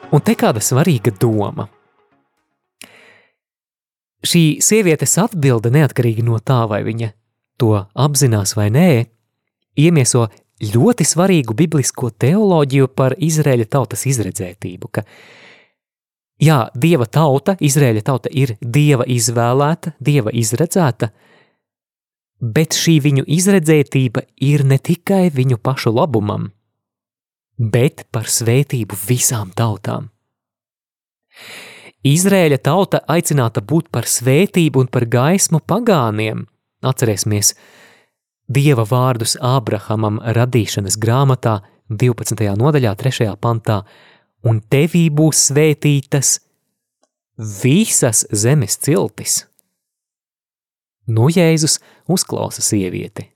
Un 0.08 0.22
te 0.24 0.32
kāda 0.40 0.60
svarīga 0.64 1.12
doma. 1.20 1.66
Šī 4.24 4.58
sievietes 4.64 5.12
atbilde 5.20 5.68
neatkarīgi 5.74 6.24
no 6.24 6.38
tā, 6.40 6.62
vai 6.70 6.80
viņa 6.86 7.10
to 7.60 7.74
apzinās 7.92 8.54
vai 8.56 8.70
nē, 8.72 8.88
iemieso 9.78 10.24
ļoti 10.64 11.04
svarīgu 11.06 11.54
biblisko 11.58 12.10
teoloģiju 12.24 12.88
par 12.96 13.14
Izraēļa 13.20 13.68
tautas 13.76 14.06
izredzētību, 14.08 14.90
ka 14.90 15.04
jā, 16.40 16.58
Dieva 16.72 17.06
tauta, 17.06 17.58
Izraēļa 17.60 18.02
tauta 18.08 18.32
ir 18.32 18.56
Dieva 18.64 19.04
izvēlēta, 19.06 19.92
Dieva 20.00 20.32
izredzēta, 20.32 21.12
bet 22.40 22.80
šī 22.80 22.96
viņu 23.04 23.28
izredzētība 23.28 24.24
ir 24.40 24.64
ne 24.64 24.80
tikai 24.80 25.28
viņu 25.36 25.60
pašu 25.62 25.92
labumam, 25.92 26.48
bet 27.58 28.06
par 28.14 28.30
svētību 28.30 28.96
visām 29.08 29.50
tautām. 29.56 30.08
Izrēļa 32.06 32.58
tauta 32.62 33.02
aicināta 33.10 33.60
būt 33.60 33.90
par 33.90 34.06
svētību 34.06 34.84
un 34.84 34.88
par 34.88 35.04
gaismu 35.10 35.60
pagāniem. 35.66 36.46
Atcerēsimies 36.86 37.56
Dieva 38.48 38.86
vārdus 38.88 39.34
Ābrahamam 39.44 40.22
radīšanas 40.22 40.96
grāmatā 40.96 41.58
12. 41.90 42.46
nodaļā 42.56 42.94
3. 42.96 43.34
pantā, 43.42 43.82
un 44.46 44.62
tevī 44.70 45.08
būs 45.12 45.48
svētītas 45.50 46.38
visas 47.36 48.24
zemes 48.32 48.78
ciltis. 48.78 49.42
Nu 51.08 51.28
Jēzus 51.32 51.78
uzklausa 52.08 52.62
sievieti. 52.62 53.26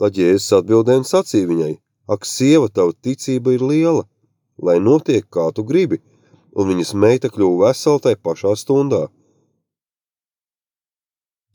Tad 0.00 0.16
Jēzus 0.16 0.54
atbildēja 0.62 1.02
un 1.02 1.08
sacīja 1.08 1.50
viņai, 1.50 1.74
Ak, 2.12 2.26
sieva, 2.28 2.68
tava 2.68 2.92
ticība 2.92 3.54
ir 3.56 3.64
liela, 3.64 4.04
lai 4.60 4.78
notiek, 4.82 5.24
kā 5.32 5.48
tu 5.56 5.64
gribi, 5.64 6.02
un 6.52 6.68
viņas 6.68 6.92
meita 6.98 7.30
kļuva 7.32 7.70
vesela 7.70 8.02
tai 8.04 8.14
pašā 8.16 8.54
stundā. 8.58 9.06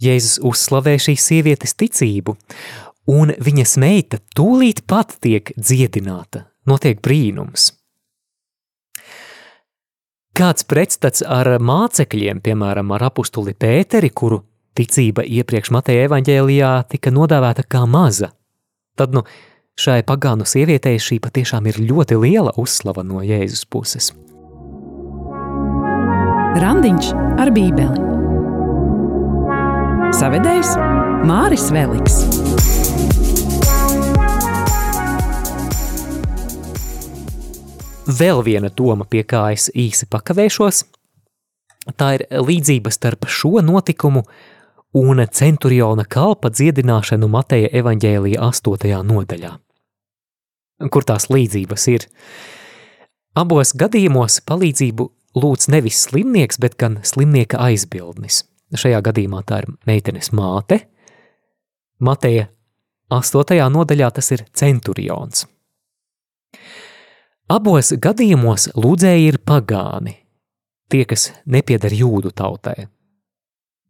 Jēzus 0.02 0.38
uzslavē 0.46 0.98
šīs 1.02 1.24
sievietes 1.30 1.74
ticību, 1.78 2.36
un 3.10 3.34
viņas 3.42 3.78
meita 3.82 4.20
tūlīt 4.38 4.84
pat 4.90 5.16
tiek 5.24 5.50
dziedināta, 5.58 6.46
notiek 6.70 7.02
brīnums. 7.02 7.72
Kāds 10.38 10.68
pretstats 10.70 11.24
ar 11.26 11.50
mācekļiem, 11.58 12.44
piemēram, 12.46 12.92
ar 12.94 13.08
apustuli 13.08 13.56
Pēteri, 13.58 14.12
kuru 14.14 14.44
ticība 14.78 15.24
iepriekš 15.26 15.72
Mateja 15.74 16.06
evaņģēlijā 16.06 16.74
tika 16.92 17.10
nodāvēta 17.10 17.66
kā 17.66 17.82
maza, 17.90 18.30
tad 18.94 19.18
nu, 19.18 19.24
šai 19.78 20.02
pagānu 20.08 20.46
sievietei 20.50 20.98
šī 21.02 21.20
patiešām 21.22 21.68
ir 21.70 21.78
ļoti 21.78 22.18
liela 22.18 22.54
uzslava 22.58 23.04
no 23.06 23.22
Jēzus 23.22 23.68
puses. 23.70 24.10
Randiņš 26.58 27.12
ar 27.38 27.52
Bībeli. 27.54 28.06
Savedējs 30.18 30.72
Māris 31.30 31.68
Veliks. 31.76 32.18
Vēl 38.18 38.42
viena 38.42 38.72
doma, 38.74 39.06
pie 39.06 39.22
kā 39.28 39.52
es 39.54 39.68
īsi 39.76 40.08
pakavēšos, 40.10 40.82
tā 42.00 42.14
ir 42.18 42.26
līdzība 42.32 42.90
starp 42.96 43.28
šo 43.30 43.60
notikumu 43.62 44.24
un 44.98 45.22
centuriona 45.28 46.08
kalpa 46.10 46.50
dziedināšanu 46.50 47.30
Mateja 47.30 47.70
evaņģēlija 47.84 48.42
8. 48.42 49.04
nodaļā. 49.12 49.54
Kur 50.78 51.06
tās 51.08 51.30
līdzības 51.34 51.88
ir? 51.90 52.06
Abos 53.38 53.74
gadījumos 53.78 54.42
palīdzību 54.46 55.08
lūdz 55.38 55.70
nevis 55.74 56.04
slimnieks, 56.06 56.60
bet 56.62 56.78
gan 56.78 57.00
slimnieka 57.06 57.60
aizbildnis. 57.62 58.44
Šajā 58.78 59.00
gadījumā 59.06 59.42
tā 59.48 59.62
ir 59.64 59.70
meitenes 59.88 60.34
māte. 60.36 60.82
Mateja 62.04 62.50
8. 63.10 63.58
nodaļā 63.74 64.12
tas 64.18 64.32
ir 64.36 64.44
centurions. 64.54 65.46
Abos 67.48 67.94
gadījumos 68.04 68.68
lūdzēji 68.76 69.30
ir 69.32 69.38
pagāni, 69.40 70.18
tie, 70.92 71.06
kas 71.08 71.30
nepiedar 71.48 71.94
jūdu 71.96 72.34
tautai. 72.36 72.90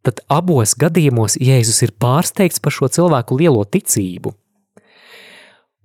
Tad 0.06 0.22
abos 0.30 0.76
gadījumos 0.78 1.34
Jēzus 1.42 1.82
ir 1.82 1.92
pārsteigts 1.98 2.62
par 2.62 2.72
šo 2.72 2.86
cilvēku 2.94 3.36
lielo 3.40 3.64
ticību. 3.66 4.30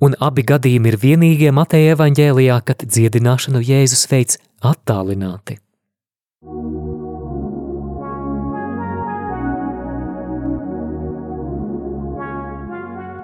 Un 0.03 0.17
abi 0.19 0.43
gadījumi 0.43 0.89
ir 0.91 0.97
vienīgie 0.99 1.51
Mateja 1.55 1.93
evaņģēlijā, 1.95 2.57
kad 2.67 2.81
dziedināšanu 2.83 3.61
Jēzus 3.63 4.03
veids 4.11 4.39
attālināti. 4.59 5.55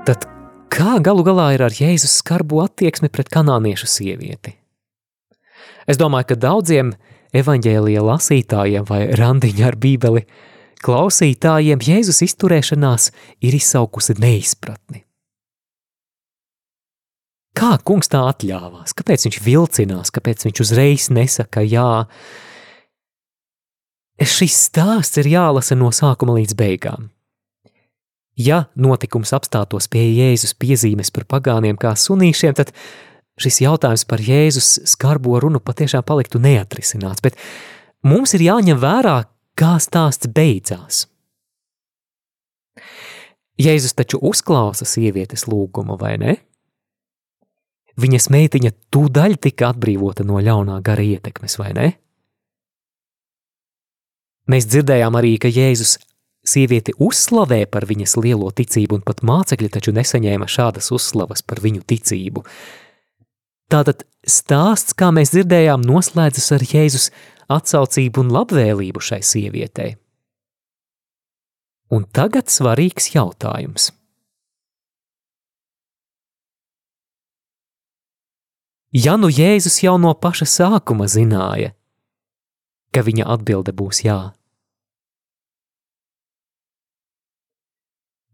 Tad 0.08 0.24
kā 0.72 0.96
galu 1.04 1.26
galā 1.28 1.50
ir 1.58 1.66
ar 1.68 1.76
Jēzus 1.76 2.16
skarbu 2.22 2.64
attieksmi 2.64 3.12
pret 3.12 3.28
kanāniešu 3.34 3.90
sievieti? 3.98 4.56
Es 5.90 6.00
domāju, 6.00 6.30
ka 6.32 6.40
daudziem 6.48 6.94
evaņģēlija 7.36 8.06
lasītājiem 8.08 8.88
vai 8.88 9.02
randiņa 9.20 9.68
ar 9.68 9.76
bībeli 9.84 10.24
klausītājiem 10.86 11.84
Jēzus 11.84 12.24
izturēšanās 12.30 13.12
ir 13.44 13.60
izsaukusi 13.60 14.16
neizpratni. 14.24 15.09
Kā 17.60 17.74
kungs 17.84 18.08
tā 18.08 18.22
atļāvās? 18.30 18.94
Kāpēc 18.96 19.26
viņš 19.28 19.38
vilcinās? 19.44 20.12
Kāpēc 20.16 20.46
viņš 20.48 20.62
uzreiz 20.64 21.10
nesaka 21.12 21.64
jā? 21.68 22.06
Šis 24.20 24.56
stāsts 24.70 25.20
ir 25.20 25.28
jālasa 25.32 25.76
no 25.80 25.92
sākuma 25.96 26.38
līdz 26.38 26.56
beigām. 26.60 27.10
Ja 28.40 28.70
notikums 28.80 29.34
apstātos 29.36 29.90
pie 29.92 30.06
Jēzus 30.08 30.56
piezīmes 30.56 31.12
par 31.12 31.26
pagāniem 31.28 31.76
kā 31.80 31.92
sunīšiem, 32.00 32.56
tad 32.56 32.72
šis 33.40 33.60
jautājums 33.66 34.06
par 34.08 34.24
Jēzus 34.24 34.78
skarbo 34.88 35.36
runu 35.44 35.60
patiešām 35.60 36.06
paliktu 36.08 36.40
neatrisināts, 36.40 37.24
bet 37.24 37.36
mums 38.08 38.36
ir 38.38 38.46
jāņem 38.48 38.80
vērā, 38.80 39.18
kā 39.60 39.76
stāsts 39.84 40.32
beidzās. 40.32 41.08
Jēzus 43.60 43.98
taču 44.00 44.22
uzklausa 44.24 44.88
sievietes 44.88 45.44
lūgumu, 45.52 46.00
vai 46.00 46.16
ne? 46.22 46.38
Viņas 48.00 48.30
meitiņa 48.34 48.72
tūdaļ 48.94 49.40
tika 49.42 49.72
atbrīvota 49.74 50.26
no 50.28 50.42
ļaunā 50.44 50.78
gara 50.86 51.04
ietekmes, 51.04 51.58
vai 51.60 51.72
ne? 51.78 51.88
Mēs 54.50 54.68
dzirdējām 54.70 55.18
arī, 55.20 55.36
ka 55.42 55.50
Jēzus 55.52 55.98
Sievieti 56.50 56.94
uzslavē 57.04 57.66
par 57.70 57.86
viņas 57.86 58.16
lielo 58.24 58.48
ticību, 58.56 59.00
un 59.00 59.04
pat 59.06 59.20
mācekļi 59.28 59.70
taču 59.76 59.92
nesaņēma 59.94 60.48
šādas 60.50 60.88
uzslavas 60.96 61.44
par 61.46 61.60
viņu 61.62 61.84
ticību. 61.86 62.46
Tātad 63.70 64.06
stāsts, 64.26 64.96
kā 64.98 65.12
mēs 65.14 65.36
dzirdējām, 65.36 65.84
noslēdzas 65.86 66.48
ar 66.56 66.66
Jēzus 66.66 67.10
atsaucību 67.52 68.24
un 68.24 68.34
labvēlību 68.34 69.04
šai 69.04 69.20
sievietei. 69.26 69.98
Un 71.94 72.06
tagad 72.14 72.50
svarīgs 72.54 73.12
jautājums. 73.16 73.92
Ja 78.96 79.18
nu 79.22 79.30
Jēzus 79.30 79.84
jau 79.84 79.98
no 80.02 80.16
paša 80.18 80.48
sākuma 80.50 81.06
zināja, 81.06 81.76
ka 82.90 83.06
viņa 83.06 83.28
atbilde 83.30 83.74
būs 83.76 84.02
jā, 84.02 84.20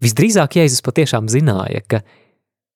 Visdrīzāk 0.06 0.60
Jēzus 0.60 0.84
patiešām 0.86 1.30
zināja, 1.32 1.82
ka 1.88 2.02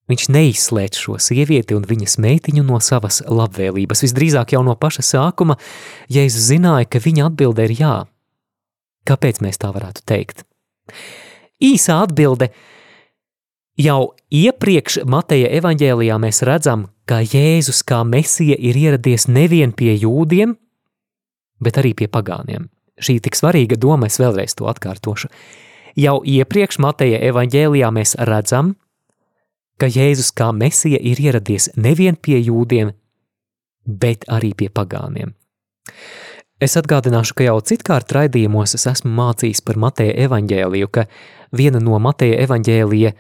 viņš 0.10 0.30
neizslēdz 0.34 1.02
šo 1.04 1.18
sievieti 1.22 1.76
un 1.78 1.84
viņas 1.86 2.18
meitiņu 2.24 2.64
no 2.66 2.80
savas 2.82 3.20
labvēlības. 3.28 4.02
Visdrīzāk 4.06 4.56
jau 4.56 4.64
no 4.66 4.74
paša 4.80 5.06
sākuma 5.06 5.60
Jēzus 6.10 6.48
zināja, 6.54 6.88
ka 6.90 7.04
viņa 7.04 7.28
atbilde 7.30 7.68
ir 7.68 7.76
jā. 7.78 7.96
Kāpēc 9.10 9.44
mēs 9.46 9.62
tā 9.62 9.70
varētu 9.76 10.06
teikt? 10.10 10.46
Īsā 11.62 12.00
atbilde 12.08 12.50
jau 13.80 14.14
iepriekš 14.34 15.04
Mateja 15.10 15.50
evaņģēlijā 15.60 16.18
mēs 16.22 16.44
redzam, 16.48 16.88
ka 17.10 17.22
Jēzus 17.24 17.82
kā 17.88 18.04
mesija 18.06 18.58
ir 18.60 18.78
ieradies 18.78 19.28
nevien 19.32 19.72
pie 19.74 19.96
jūdiem, 19.96 20.56
bet 21.64 21.80
arī 21.82 21.96
pie 21.98 22.10
pagāniem. 22.12 22.70
Šī 23.00 23.20
tik 23.24 23.38
svarīga 23.40 23.80
doma, 23.80 24.10
es 24.12 24.20
vēlreiz 24.20 24.56
to 24.60 24.68
atkārtošu. 24.70 25.32
Jau 26.00 26.20
iepriekš 26.24 26.80
Mateja 26.84 27.20
evaņģēlijā 27.32 27.90
mēs 27.96 28.16
redzam, 28.28 28.76
ka 29.80 29.88
Jēzus 29.88 30.34
kā 30.36 30.52
mesija 30.52 31.00
ir 31.00 31.20
ieradies 31.24 31.72
nevien 31.80 32.20
pie 32.20 32.38
jūdiem, 32.44 32.92
bet 33.88 34.28
arī 34.28 34.52
pie 34.54 34.68
pagāniem. 34.70 35.34
Es 36.60 36.76
atgādināšu, 36.76 37.38
ka 37.40 37.46
jau 37.48 37.58
citkārt 37.64 38.12
raidījumos 38.12 38.76
es 38.76 38.84
esmu 38.92 39.14
mācījis 39.16 39.64
par 39.64 39.80
Mateja 39.80 40.18
evaņģēliju, 40.28 40.90
ka 40.92 41.06
viena 41.56 41.80
no 41.80 41.96
Mateja 42.04 42.42
evaņģēlija 42.44 43.14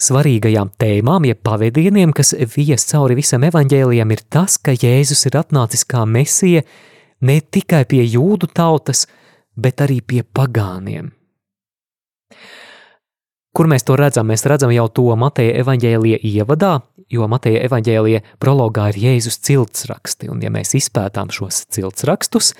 svarīgajām 0.00 0.72
tēmām, 0.80 1.26
jeb 1.28 1.40
pavadieniem, 1.46 2.14
kas 2.16 2.32
vies 2.56 2.86
cauri 2.90 3.18
visam 3.18 3.44
evaņģēlijam, 3.48 4.14
ir 4.14 4.24
tas, 4.32 4.56
ka 4.58 4.74
Jēzus 4.74 5.26
ir 5.28 5.38
atnācis 5.40 5.86
kā 5.88 6.06
mesija 6.08 6.64
ne 7.20 7.40
tikai 7.40 7.84
pie 7.88 8.02
jūdu 8.04 8.50
tautas, 8.54 9.06
bet 9.56 9.82
arī 9.84 10.00
pie 10.00 10.22
pagāniem. 10.24 11.12
Kur 13.50 13.66
mēs 13.66 13.82
to 13.82 13.96
redzam? 13.98 14.28
Mēs 14.30 14.46
redzam 14.46 14.70
jau 14.70 14.86
to 14.94 15.08
Mateja 15.18 15.56
evaņģēlija 15.64 16.20
ievadā, 16.22 16.76
jo 17.10 17.26
Mateja 17.28 17.64
evaņģēlija 17.66 18.22
prologā 18.42 18.86
ir 18.92 19.00
Jēzus 19.04 19.40
ciltsraksti, 19.42 20.30
un 20.30 20.42
ja 20.44 20.52
mēs 20.54 20.76
izpētām 20.78 21.32
šos 21.34 21.64
ciltsrakstus, 21.74 22.54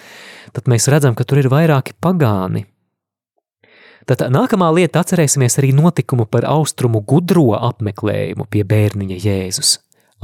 tad 0.57 0.70
mēs 0.70 0.90
redzam, 0.90 1.14
ka 1.14 1.24
tur 1.24 1.44
ir 1.44 1.50
vairāki 1.53 1.94
pagāni. 1.94 2.66
Tad 4.08 4.22
nākamā 4.32 4.70
lieta 4.74 5.02
atcerēsimies 5.02 5.58
arī 5.60 5.74
notikumu 5.76 6.24
par 6.30 6.46
austrumu 6.48 7.02
gudro 7.06 7.52
apmeklējumu 7.58 8.46
pie 8.50 8.64
bērniņa 8.64 9.18
Jēzus. 9.20 9.74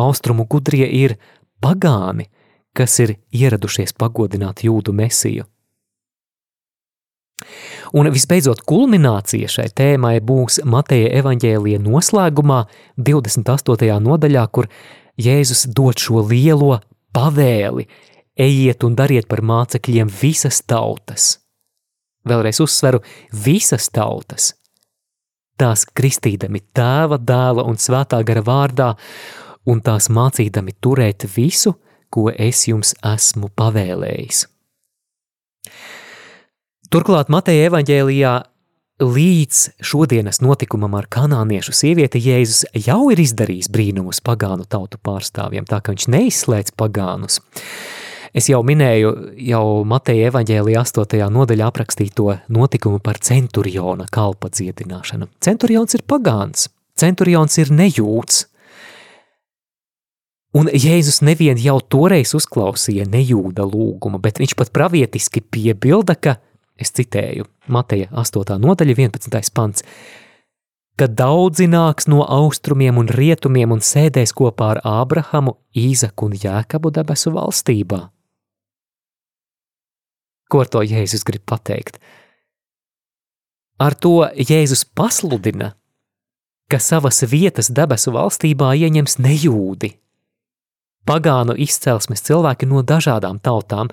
Austrumu 0.01 0.47
gudrie 0.49 0.87
ir 0.89 1.17
pagāni, 1.61 2.29
kas 2.77 2.99
ir 3.05 3.17
ieradušies 3.33 3.97
pagodināt 3.97 4.65
jūdu 4.65 4.95
mesiju. 4.97 5.45
Un 7.97 8.09
visbeidzot, 8.11 8.65
kulminācija 8.67 9.49
šai 9.53 9.69
tēmai 9.77 10.17
būs 10.25 10.63
Mateja 10.65 11.13
evaņģēlija 11.21 11.81
noslēgumā, 11.85 12.63
28. 12.97 13.93
nodaļā, 14.03 14.45
kur 14.51 14.69
Jēzus 15.21 15.67
dod 15.77 16.01
šo 16.01 16.25
lielo 16.27 16.81
pavēli: 17.17 17.87
ejiet 18.37 18.85
un 18.85 18.97
dariet 18.97 19.29
par 19.29 19.45
mācekļiem 19.45 20.11
visas 20.23 20.63
tautas. 20.65 21.37
Vēlreiz 22.27 22.61
uzsveru, 22.65 23.03
visas 23.45 23.89
tautas. 23.95 24.53
Tās 25.57 25.87
kristīdami 25.97 26.61
tēva, 26.77 27.17
dēla 27.17 27.65
un 27.65 27.79
svētā 27.81 28.21
gara 28.27 28.43
vārdā, 28.45 28.91
un 29.67 29.81
tās 29.81 30.11
mācīdami 30.13 30.77
turēt 30.85 31.25
visu, 31.37 31.77
ko 32.13 32.29
es 32.31 32.67
jums 32.69 32.93
esmu 33.05 33.51
pavēlējis. 33.57 34.45
Turklāt 36.93 37.33
Mateja 37.33 37.67
evaņģēlijā 37.71 38.35
līdz 39.03 39.63
šodienas 39.85 40.39
notikumam 40.41 40.95
ar 40.97 41.09
kanāniešu 41.13 41.75
sievieti 41.75 42.21
Jēzus 42.23 42.63
jau 42.87 43.11
ir 43.13 43.21
izdarījis 43.21 43.69
brīnumus 43.73 44.23
pagānu 44.25 44.65
tautu 44.71 45.01
pārstāvjiem, 45.03 45.67
tā 45.69 45.83
ka 45.83 45.93
viņš 45.93 46.07
neizslēdz 46.15 46.77
pagānus. 46.79 47.41
Es 48.35 48.49
jau 48.51 48.63
minēju 48.67 49.13
jau 49.47 49.85
Mateja 49.89 50.31
evaņģēlijā 50.31 50.83
8. 50.83 51.23
nodaļā 51.33 51.69
aprakstīto 51.71 52.33
notikumu 52.53 53.01
par 53.03 53.21
centuriona 53.23 54.09
kalpa 54.13 54.51
dziedināšanu. 54.51 55.29
Centurions 55.43 55.95
ir 55.99 56.05
pagāns, 56.09 56.69
centurions 56.99 57.59
ir 57.63 57.73
nejūts. 57.75 58.47
Un 60.57 60.71
Jēzus 60.73 61.21
nevien 61.27 61.59
jau 61.61 61.77
toreiz 61.85 62.33
uzklausīja 62.37 63.05
nejūda 63.13 63.67
lūgumu, 63.69 64.21
bet 64.25 64.41
viņš 64.41 64.55
pat 64.57 64.73
pravietiski 64.73 65.43
piebilda, 65.45 66.17
ka, 66.17 66.39
es 66.81 66.95
citēju, 66.97 67.45
Mateja 67.69 68.09
8. 68.17 68.57
nodaļa 68.63 68.97
11. 68.97 69.53
pants, 69.53 69.85
ka 70.97 71.11
daudzi 71.13 71.69
nāks 71.69 72.09
no 72.09 72.25
austrumiem 72.25 72.97
un 72.97 73.13
rietumiem 73.13 73.77
un 73.77 73.85
sēdēs 73.85 74.33
kopā 74.37 74.73
ar 74.77 74.81
Ābrahamu, 74.81 75.59
Īzaku 75.77 76.31
un 76.31 76.39
Jēkabu 76.41 76.95
debesu 76.97 77.35
valstībā. 77.37 78.07
Ko 80.47 80.63
ar 80.63 80.71
to 80.71 80.83
Jēzus 80.87 81.27
grib 81.27 81.43
pateikt? 81.49 81.99
Ar 83.83 83.95
to 83.99 84.29
Jēzus 84.39 84.87
pasludina, 84.97 85.75
ka 86.71 86.79
savas 86.83 87.21
vietas 87.29 87.69
debesu 87.71 88.15
valstībā 88.15 88.73
ieņems 88.79 89.19
nejūdi, 89.23 89.91
pagānu 91.07 91.57
izcelsmes 91.63 92.25
cilvēki 92.27 92.69
no 92.71 92.83
dažādām 92.83 93.39
tautām. 93.43 93.93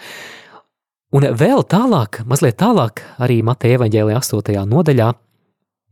Un 1.13 1.27
vēl 1.37 1.61
tālāk, 1.69 2.23
mazliet 2.25 2.57
tālāk, 2.61 3.03
arī 3.21 3.41
Mateja 3.45 3.77
evaņģēlija 3.77 4.21
8. 4.23 4.63
nodaļā, 4.69 5.11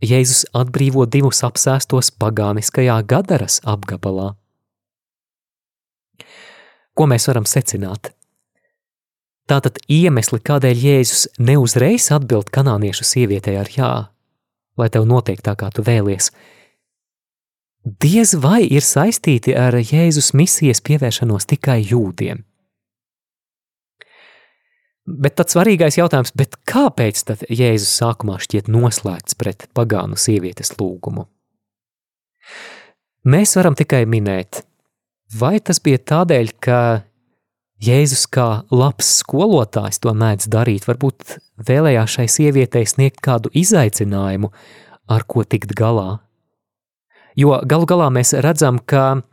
Jēzus 0.02 0.48
atbrīvo 0.58 1.06
divus 1.06 1.44
apsēstos 1.46 2.10
pagāniskajā 2.18 2.96
Gadaras 3.06 3.60
apgabalā. 3.70 4.32
Ko 6.98 7.06
mēs 7.06 7.28
varam 7.30 7.46
secināt? 7.46 8.10
Tātad 9.50 9.80
iemesli, 9.92 10.40
kādēļ 10.40 10.84
Jēzus 10.86 11.26
neuzreiz 11.42 12.12
atbild 12.14 12.52
kanāniešu 12.54 13.08
sievietei 13.08 13.58
ar 13.60 13.70
jā, 13.74 13.92
lai 14.78 14.90
tev 14.94 15.08
notiek 15.10 15.42
tā, 15.44 15.56
kā 15.60 15.72
tu 15.74 15.84
vēlies, 15.86 16.30
diez 17.84 18.36
vai 18.38 18.62
ir 18.64 18.86
saistīti 18.86 19.56
ar 19.58 19.76
Jēzus 19.80 20.32
misijas 20.38 20.84
pievēršanos 20.86 21.50
tikai 21.50 21.82
jūdiem. 21.84 22.46
Bet 25.12 25.36
tāds 25.36 25.56
svarīgais 25.56 25.98
jautājums, 25.98 26.32
kāpēc 26.70 27.24
tad 27.26 27.46
Jēzus 27.50 27.92
sākumā 27.98 28.38
šķiet 28.40 28.70
noslēgts 28.72 29.36
pret 29.36 29.66
pagānu 29.76 30.16
sievietes 30.16 30.76
lūgumu? 30.78 31.26
Mēs 33.26 33.56
varam 33.58 33.76
tikai 33.78 34.06
minēt, 34.10 34.62
vai 35.38 35.60
tas 35.60 35.82
bija 35.84 36.00
tādēļ, 36.14 36.54
ka 36.62 36.78
Jēzus 37.82 38.28
kā 38.30 38.64
labs 38.70 39.08
skolotājs 39.24 39.98
to 40.04 40.14
mēdz 40.14 40.46
darīt, 40.54 40.86
varbūt 40.86 41.38
vēlējās 41.66 42.18
šai 42.18 42.28
sievietei 42.30 42.86
sniegt 42.86 43.24
kādu 43.26 43.50
izaicinājumu, 43.58 44.52
ar 45.10 45.26
ko 45.26 45.42
tikt 45.42 45.74
galā. 45.78 46.20
Jo 47.34 47.58
galu 47.66 47.88
galā 47.90 48.12
mēs 48.14 48.36
redzam, 48.44 48.78
ka 48.78 49.24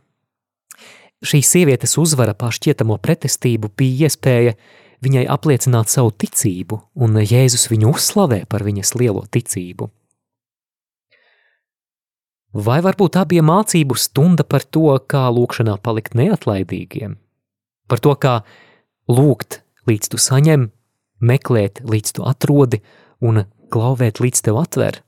šī 1.21 1.43
sievietes 1.45 1.93
uzvara 2.01 2.33
pār 2.33 2.55
šķietamo 2.55 2.97
pretestību 3.03 3.69
bija 3.77 4.09
iespēja 4.09 4.55
viņai 5.05 5.27
apliecināt 5.29 5.91
savu 5.91 6.09
ticību, 6.11 6.81
un 6.97 7.21
Jēzus 7.21 7.69
viņu 7.71 7.93
uzslavē 7.93 8.43
par 8.49 8.65
viņas 8.65 8.95
lielo 8.97 9.23
ticību. 9.29 9.91
Vai 12.49 12.79
varbūt 12.81 13.19
bija 13.29 13.45
mācību 13.45 13.93
stunda 13.93 14.43
par 14.43 14.65
to, 14.65 14.89
kā 15.05 15.27
lūkšanā 15.29 15.77
palikt 15.85 16.15
neatlaidīgiem, 16.17 17.19
par 17.89 18.01
to, 18.03 18.15
kā 18.15 18.39
lūgt 19.09 19.61
līdz 19.89 20.13
tu 20.13 20.21
saņem, 20.21 20.69
meklēt 21.19 21.83
līdz 21.83 22.17
tu 22.17 22.25
atrodi 22.29 22.81
un 23.25 23.43
klauvēt 23.73 24.21
līdz 24.23 24.45
tev 24.45 24.59
atver? 24.61 25.01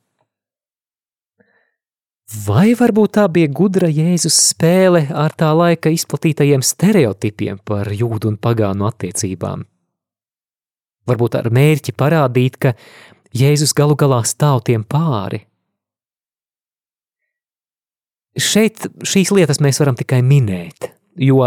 Vai 2.45 2.71
varbūt 2.79 3.17
tā 3.17 3.25
bija 3.27 3.49
gudra 3.51 3.89
Jēzus 3.91 4.37
spēle 4.53 5.03
ar 5.11 5.33
tā 5.35 5.49
laika 5.51 5.91
izplatītajiem 5.91 6.63
stereotipiem 6.63 7.59
par 7.67 7.91
jūdu 7.91 8.31
un 8.31 8.37
pagānu 8.39 8.87
attiecībām? 8.87 9.65
Varbūt 11.11 11.35
ar 11.35 11.49
mērķi 11.51 11.95
parādīt, 11.97 12.55
ka 12.61 12.71
Jēzus 13.35 13.75
galu 13.75 13.97
galā 13.99 14.21
stāv 14.27 14.61
tiem 14.67 14.85
pāri. 14.87 15.41
Šeit 18.39 18.87
šīs 19.03 19.33
lietas 19.35 19.59
mēs 19.59 19.81
varam 19.81 19.97
tikai 19.99 20.21
minēt, 20.23 20.87
jo 21.19 21.43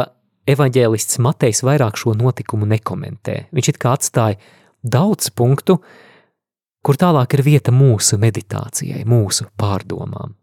evanģēlists 0.50 1.20
Matejs 1.24 1.62
vairāk 1.66 1.98
šo 2.00 2.14
notikumu 2.18 2.68
nekomentē. 2.68 3.46
Viņš 3.54 3.72
it 3.72 3.80
kā 3.82 3.94
atstāja 3.96 4.38
daudz 4.84 5.30
punktu, 5.32 5.78
kur 6.84 6.98
tālāk 7.00 7.38
ir 7.38 7.44
vieta 7.46 7.72
mūsu 7.72 8.18
meditācijai, 8.20 9.04
mūsu 9.08 9.48
pārdomām. 9.60 10.36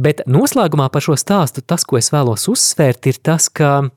Bet 0.00 0.22
noslēgumā 0.30 0.88
par 0.92 1.04
šo 1.04 1.16
stāstu 1.18 1.60
tas, 1.66 1.84
ko 1.84 1.98
es 2.00 2.08
vēlos 2.14 2.46
uzsvērt, 2.48 3.10
ir 3.10 3.18
tas, 3.20 3.50
ka 3.52 3.90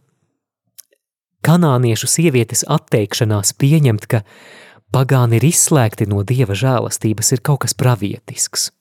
kanāniešu 1.45 2.09
sievietes 2.09 2.65
atteikšanās 2.67 3.53
pieņemt, 3.59 4.07
ka 4.09 4.23
pagāni 4.93 5.39
ir 5.39 5.47
izslēgti 5.47 6.07
no 6.09 6.23
dieva 6.27 6.57
žēlastības, 6.57 7.33
ir 7.35 7.43
kaut 7.45 7.63
kas 7.63 7.77
pravietisks. 7.77 8.71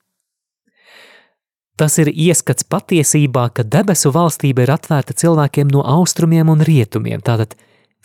Tas 1.77 1.97
ir 1.97 2.11
ieskats 2.13 2.67
patiesībā, 2.69 3.47
ka 3.49 3.65
debesu 3.65 4.11
valstība 4.13 4.67
ir 4.67 4.75
atvērta 4.75 5.15
cilvēkiem 5.17 5.71
no 5.73 5.81
austrumiem 5.95 6.51
un 6.53 6.61
rietumiem, 6.61 7.23
tātad 7.25 7.57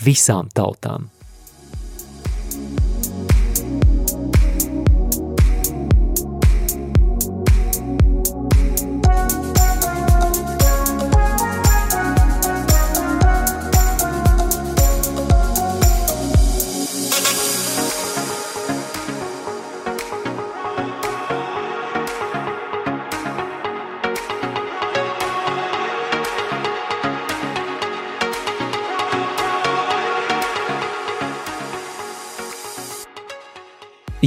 visām 0.05 0.49
tautām. 0.55 1.11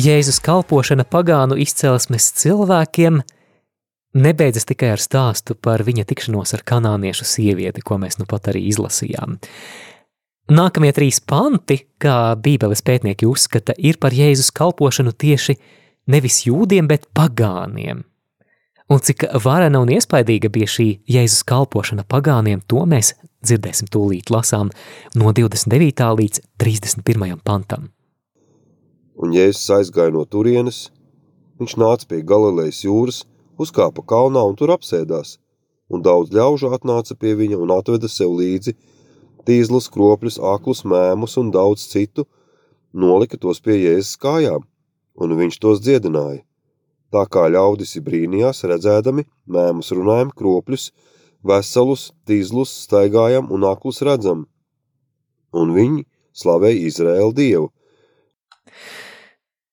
Jēzus 0.01 0.39
kalpošana 0.41 1.03
pagānu 1.05 1.57
izcelsmes 1.61 2.31
cilvēkiem 2.39 3.19
nebeidzas 4.17 4.65
tikai 4.69 4.93
ar 4.95 5.03
stāstu 5.03 5.53
par 5.53 5.83
viņa 5.85 6.05
tikšanos 6.09 6.55
ar 6.55 6.63
kanāniešu 6.71 7.27
sievieti, 7.27 7.83
ko 7.85 7.99
mēs 8.01 8.17
nu 8.17 8.25
pat 8.29 8.49
arī 8.49 8.63
izlasījām. 8.71 9.35
Nākamie 10.51 10.89
trīs 10.95 11.21
panti, 11.21 11.83
kā 12.01 12.33
Bībeles 12.39 12.81
pētnieki 12.87 13.29
uzskata, 13.29 13.75
ir 13.77 13.99
par 14.01 14.15
Jēzus 14.15 14.49
kalpošanu 14.57 15.13
tieši 15.13 15.59
nevis 16.09 16.41
jūdiem, 16.47 16.89
bet 16.89 17.05
pagāniem. 17.13 18.01
Un 18.91 19.05
cik 19.05 19.27
varena 19.43 19.83
un 19.83 19.93
iespaidīga 19.93 20.49
bija 20.49 20.71
šī 20.71 20.89
Jēzus 21.19 21.45
kalpošana 21.51 22.07
pagāniem, 22.09 22.65
to 22.65 22.87
mēs 22.89 23.13
dzirdēsim 23.45 23.91
tūlīt 23.91 24.33
lasām 24.33 24.73
no 25.13 25.35
29. 25.35 26.13
līdz 26.23 26.45
31. 26.57 27.41
pantam 27.45 27.91
un 29.15 29.33
Jēzus 29.35 29.69
aizgāja 29.77 30.13
no 30.15 30.23
turienes, 30.25 30.89
viņš 31.59 31.77
nāca 31.81 32.07
pie 32.09 32.21
Galilejas 32.25 32.83
jūras, 32.85 33.23
uzkāpa 33.61 34.03
kalnā 34.07 34.43
un 34.47 34.57
tur 34.59 34.73
apsēdās, 34.75 35.37
un 35.91 36.03
daudz 36.05 36.31
ļaužu 36.35 36.71
atnāca 36.75 37.17
pie 37.19 37.35
viņa 37.39 37.59
un 37.61 37.73
atveda 37.75 38.09
sev 38.09 38.33
līdzi 38.39 38.75
tīzlus, 39.45 39.89
kropļus, 39.91 40.39
aklus, 40.53 40.83
mēmus 40.85 41.37
un 41.41 41.51
daudz 41.53 41.87
citu, 41.91 42.27
nolika 42.93 43.37
tos 43.41 43.61
pie 43.63 43.79
Jēzus 43.81 44.17
kājām, 44.21 44.63
un 45.17 45.35
viņš 45.37 45.59
tos 45.61 45.81
dziedināja. 45.83 46.43
Tā 47.11 47.25
kā 47.27 47.47
ļaudis 47.51 47.97
brīnījās, 48.05 48.63
redzēdami, 48.71 49.25
mēmus 49.51 49.91
runājam, 49.91 50.31
kropļus, 50.31 50.91
veselus, 51.43 52.11
tīzlus 52.27 52.71
staigājam 52.85 53.49
un 53.51 53.65
aklus 53.67 53.99
redzam. 54.05 54.45
Un 55.51 55.73
viņi 55.75 56.05
slavēja 56.37 56.87
Izraēlu 56.87 57.33
dievu, 57.35 57.67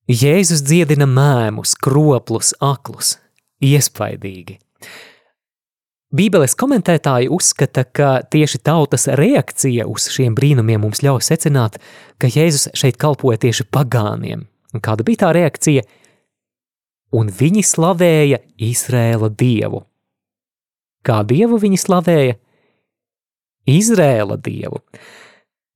Jēzus 0.09 0.63
dziedina 0.65 1.05
mēmus, 1.05 1.75
kroplus, 1.77 2.55
aklus. 2.65 3.17
Iespaidīgi. 3.61 4.57
Bībeles 6.15 6.55
komentētāji 6.57 7.29
uzskata, 7.29 7.83
ka 7.85 8.23
tieši 8.33 8.63
tautas 8.65 9.05
reakcija 9.21 9.85
uz 9.91 10.07
šiem 10.15 10.33
brīnumiem 10.39 10.81
mums 10.81 11.03
ļauj 11.05 11.27
secināt, 11.27 11.77
ka 12.17 12.31
Jēzus 12.33 12.71
šeit 12.79 12.97
kalpoja 12.97 13.43
tieši 13.43 13.67
pagāniem. 13.69 14.47
Un 14.73 14.85
kāda 14.85 15.05
bija 15.05 15.27
tā 15.27 15.35
reakcija? 15.37 15.85
Un 17.13 17.29
viņi 17.29 17.65
slavēja 17.65 18.41
Izrēla 18.57 19.29
dievu. 19.29 19.83
Kā 21.05 21.21
dievu 21.29 21.61
viņi 21.61 21.81
slavēja? 21.85 22.39
Izrēla 23.69 24.39
dievu. 24.41 24.81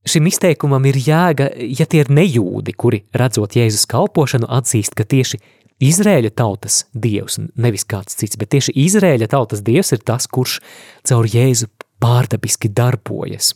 Šim 0.02 0.26
izteikumam 0.26 0.86
ir 0.90 0.98
jēga, 0.98 1.46
ja 1.78 1.86
tie 1.86 2.02
ir 2.02 2.10
nejūdi, 2.10 2.74
kuri, 2.74 3.04
redzot 3.14 3.54
Jēzus 3.54 3.86
kalpošanu, 3.90 4.48
atzīst, 4.50 4.96
ka 4.98 5.06
tieši 5.06 5.38
Izrēļa 5.82 6.30
tautas 6.38 6.84
dievs, 6.94 7.38
nevis 7.58 7.86
kāds 7.88 8.18
cits, 8.18 8.38
bet 8.38 8.52
tieši 8.54 8.74
Izrēļa 8.84 9.28
tautas 9.30 9.62
dievs 9.66 9.94
ir 9.94 10.02
tas, 10.06 10.28
kurš 10.30 10.58
caur 11.06 11.26
Jēzu 11.26 11.70
pārdabiski 12.02 12.70
darbojas. 12.70 13.52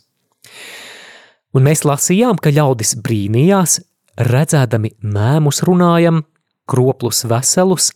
Un 1.55 1.67
mēs 1.67 1.83
lasījām, 1.87 2.39
ka 2.39 2.51
ļaudis 2.55 2.95
brīnījās, 3.03 3.79
redzēdami 4.19 4.93
mēmus 5.03 5.63
runājam, 5.67 6.23
kroplus 6.67 7.23
veselus, 7.27 7.91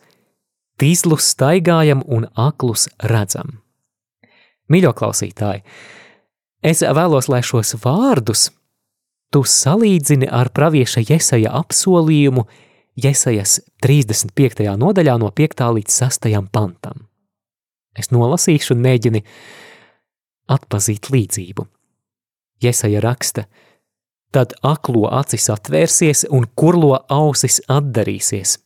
tīzlus 0.80 1.32
staigājam 1.34 2.04
un 2.08 2.28
aklus 2.40 2.88
redzam. 3.04 3.60
Mīļo 4.72 4.94
klausītāji, 4.96 5.64
es 6.62 6.82
vēlos, 6.82 7.30
lai 7.30 7.42
šos 7.46 7.76
vārdus 7.84 8.50
tu 9.32 9.44
salīdzini 9.48 10.28
ar 10.28 10.52
pravieša 10.54 11.06
Jesaja 11.08 11.54
apsolījumu 11.62 12.46
Jesajas 13.00 13.62
35. 13.84 14.68
nodaļā 14.78 15.16
no 15.22 15.32
5. 15.32 15.64
līdz 15.78 16.00
6. 16.04 16.32
pantam. 16.52 17.08
Es 17.98 18.12
nolasīšu 18.12 18.76
un 18.76 18.84
mēģini 18.84 19.24
atpazīt 20.52 21.10
līdzību. 21.12 21.66
Jesaja 22.62 23.02
raksta, 23.04 23.46
tad 24.32 24.54
aklo 24.64 25.08
acis 25.12 25.50
atvērsies 25.52 26.26
un 26.30 26.46
kurlo 26.56 27.00
ausis 27.10 27.62
atdarīsies. 27.72 28.60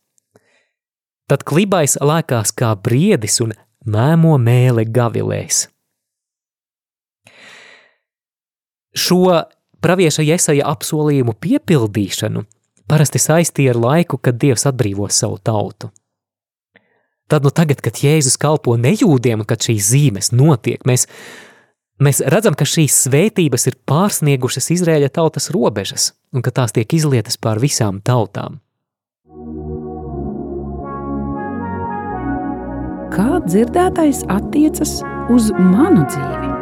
Tad 1.30 1.46
klibais 1.46 1.96
lēkās 2.02 2.52
kā 2.54 2.74
briedis 2.78 3.40
un 3.42 3.56
mēmo 3.86 4.36
mēle 4.42 4.86
gavilēs. 4.86 5.66
Šo 8.96 9.44
pravieša 9.84 10.24
Jesaja 10.24 10.70
apsolījumu 10.72 11.36
piepildīšanu 11.44 12.46
parasti 12.90 13.20
saistīja 13.20 13.76
ar 13.76 13.82
laiku, 13.82 14.18
kad 14.22 14.40
Dievs 14.40 14.66
atbrīvos 14.70 15.20
savu 15.20 15.40
tautu. 15.44 15.92
Tad, 17.28 17.42
nu 17.42 17.50
tagad, 17.50 17.82
kad 17.82 17.98
Jēzus 17.98 18.38
kalpo 18.38 18.76
nejūdiem, 18.78 19.42
kad 19.50 19.66
šīs 19.66 19.90
zīmes 19.90 20.30
notiek, 20.30 20.84
mēs, 20.86 21.08
mēs 21.98 22.22
redzam, 22.22 22.54
ka 22.54 22.68
šīs 22.70 23.00
svētības 23.08 23.66
ir 23.72 23.80
pārsniegušas 23.90 24.70
Izraēļa 24.78 25.10
tautas 25.18 25.50
robežas 25.54 26.12
un 26.36 26.46
ka 26.46 26.54
tās 26.54 26.76
tiek 26.78 26.94
izlietas 26.94 27.42
pār 27.42 27.62
visām 27.64 28.02
tautām. 28.06 28.62
Kā 33.16 33.40
dzirdētais 33.48 34.26
attiecas 34.30 35.00
uz 35.34 35.50
manu 35.56 36.06
dzīvi? 36.06 36.55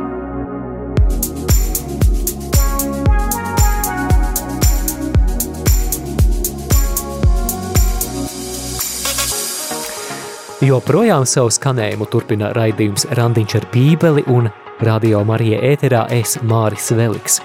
Joprojām 10.63 11.26
savu 11.28 11.49
skanējumu 11.52 12.06
turpina 12.08 12.54
raidījums 12.56 13.04
Randiņš 13.17 13.56
ar 13.58 13.65
bībeli 13.73 14.21
un 14.32 14.45
radio 14.80 15.19
Marija 15.28 15.58
ēterā 15.73 16.06
es 16.15 16.38
Māris 16.39 16.86
Veliks. 16.95 17.41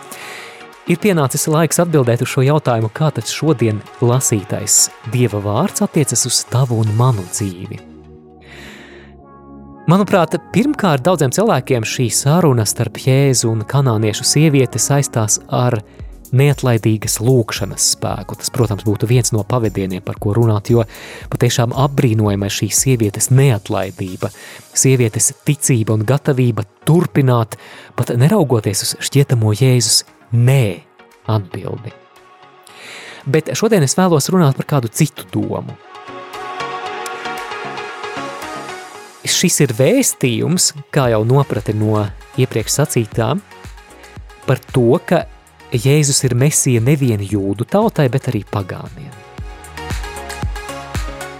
Ir 0.86 1.00
pienācis 1.02 1.48
laiks 1.50 1.82
atbildēt 1.82 2.22
uz 2.22 2.30
šo 2.30 2.44
jautājumu, 2.46 2.92
kā 2.94 3.08
tad 3.16 3.26
šodien 3.26 3.80
lasītais 3.98 4.84
Dieva 5.10 5.42
vārds 5.42 5.82
attiecas 5.82 6.22
uz 6.30 6.44
tavu 6.46 6.78
un 6.84 6.94
manu 7.00 7.26
dzīvi. 7.32 7.80
Manuprāt, 9.90 10.38
pirmkārt 10.54 11.02
daudziem 11.02 11.34
cilvēkiem 11.34 11.82
šī 11.82 12.12
saruna 12.14 12.68
starp 12.70 13.02
Jēzu 13.02 13.50
un 13.50 13.66
kanāniešu 13.66 14.30
sievieti 14.36 14.78
saistās 14.78 15.40
ar– 15.50 15.80
neatlaidīgas 16.36 17.18
lūkšanas 17.24 17.90
spēku. 17.94 18.38
Tas, 18.40 18.50
protams, 18.54 18.84
būtu 18.86 19.08
viens 19.10 19.32
no 19.34 19.44
pavadieniem, 19.46 20.02
par 20.04 20.18
ko 20.20 20.34
runāt, 20.36 20.70
jo 20.72 20.84
patiešām 21.32 21.74
apbrīnojama 21.76 22.48
ir 22.48 22.56
šī 22.58 22.70
sievietes 22.74 23.30
neatlaidība, 23.34 24.30
sievietes 24.76 25.32
ticība 25.48 25.96
un 25.96 26.04
gatavība 26.08 26.66
turpināt, 26.88 27.58
pat 27.98 28.14
neraugoties 28.16 28.84
uz 28.86 28.94
šķietamo 29.08 29.54
Jēzus 29.58 30.04
nē 30.32 30.62
atbildi. 31.28 31.94
Bet 33.28 33.50
šodien 33.58 33.84
es 33.84 33.96
vēlos 33.98 34.30
runāt 34.32 34.56
par 34.56 34.68
kādu 34.76 34.88
citu 34.88 35.26
domu. 35.34 35.76
Šis 39.28 39.58
ir 39.60 39.74
vēstījums, 39.76 40.70
kā 40.94 41.10
jau 41.12 41.20
noprati 41.28 41.74
no 41.76 42.06
iepriekš 42.40 42.78
sacītām, 42.78 43.42
par 44.48 44.62
to, 44.72 44.96
ka 45.04 45.26
Jēzus 45.72 46.22
ir 46.24 46.32
mesija 46.38 46.80
nevien 46.80 47.20
jūdu 47.20 47.66
tautai, 47.68 48.08
bet 48.08 48.30
arī 48.30 48.40
pagāniem. 48.48 49.12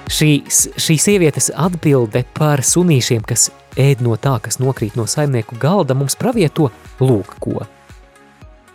Šī, 0.08 0.30
šī 0.48 0.96
sievietes 1.00 1.50
atbilde 1.56 2.24
par 2.36 2.60
sunīšiem, 2.64 3.22
kas 3.28 3.48
ēd 3.80 4.02
no 4.04 4.16
tā, 4.20 4.38
kas 4.44 4.60
nokrīt 4.60 4.96
no 4.96 5.06
saimnieku 5.08 5.56
galda, 5.60 5.96
mums 5.96 6.16
pravieto 6.16 6.68
lūk 7.00 7.36
ko. 7.40 7.64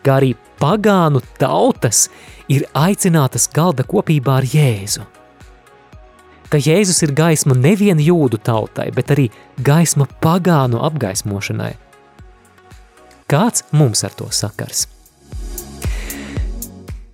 Kā 0.06 0.18
arī 0.20 0.32
pagānu 0.62 1.22
tautas 1.42 2.08
ir 2.50 2.66
aicinātas 2.74 3.46
galda 3.54 3.86
kopībā 3.86 4.39
ar 4.42 4.48
Jēzu. 4.50 5.06
Ka 6.50 6.62
Jēzus 6.62 7.02
ir 7.06 7.13
gaisma 7.18 7.58
nevien 7.58 8.02
jūdu 8.02 8.38
tautai, 8.42 8.92
bet 8.94 9.13
arī 9.13 9.30
gaisma 9.58 10.10
pagānu 10.22 10.82
apgaismošanai. 10.86 11.74
Kāds 13.30 13.66
mums 13.74 14.06
ar 14.06 14.13
to 14.18 14.30
sakars? 14.30 14.88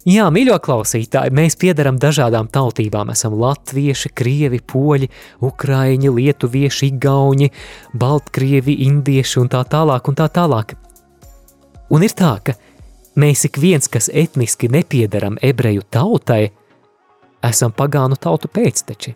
Jā, 0.09 0.25
mīļo 0.33 0.55
klausītāji, 0.65 1.29
mēs 1.37 1.57
piedaram 1.59 1.99
dažādām 2.01 2.47
tautībām. 2.49 3.11
Esam 3.13 3.35
latvieši, 3.37 4.09
krievi, 4.17 4.57
poļi, 4.65 5.09
ukraiņi, 5.45 6.09
lietuvieši, 6.15 6.89
igauņi, 6.95 7.49
baltkrievi, 7.99 8.79
indieši 8.87 9.37
un 9.43 9.51
tā 9.53 9.61
tālāk 9.69 10.09
un 10.09 10.17
tā 10.17 10.25
tālāk. 10.33 10.73
Un 11.93 12.07
ir 12.07 12.17
tā, 12.17 12.31
ka 12.41 12.57
mēs 13.21 13.45
ik 13.51 13.61
viens, 13.61 13.91
kas 13.91 14.09
etniski 14.09 14.71
nepiedaram 14.73 15.37
ebreju 15.45 15.85
tautai, 15.93 16.47
esam 17.45 17.75
pagānu 17.75 18.17
tautu 18.17 18.49
pēcteči. 18.49 19.13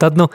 Tad, 0.00 0.16
nu, 0.16 0.30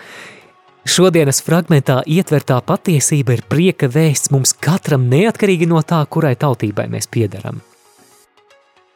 šodienas 0.86 1.42
fragmentā 1.42 2.04
ietvertā 2.06 2.62
patiesība 2.62 3.40
ir 3.40 3.48
prieka 3.50 3.90
vēsts 3.90 4.30
mums 4.36 4.54
katram 4.54 5.10
neatkarīgi 5.10 5.74
no 5.74 5.82
tā, 5.82 6.06
kurai 6.06 6.36
tautībai 6.38 6.86
mēs 6.92 7.10
piedaram. 7.10 7.64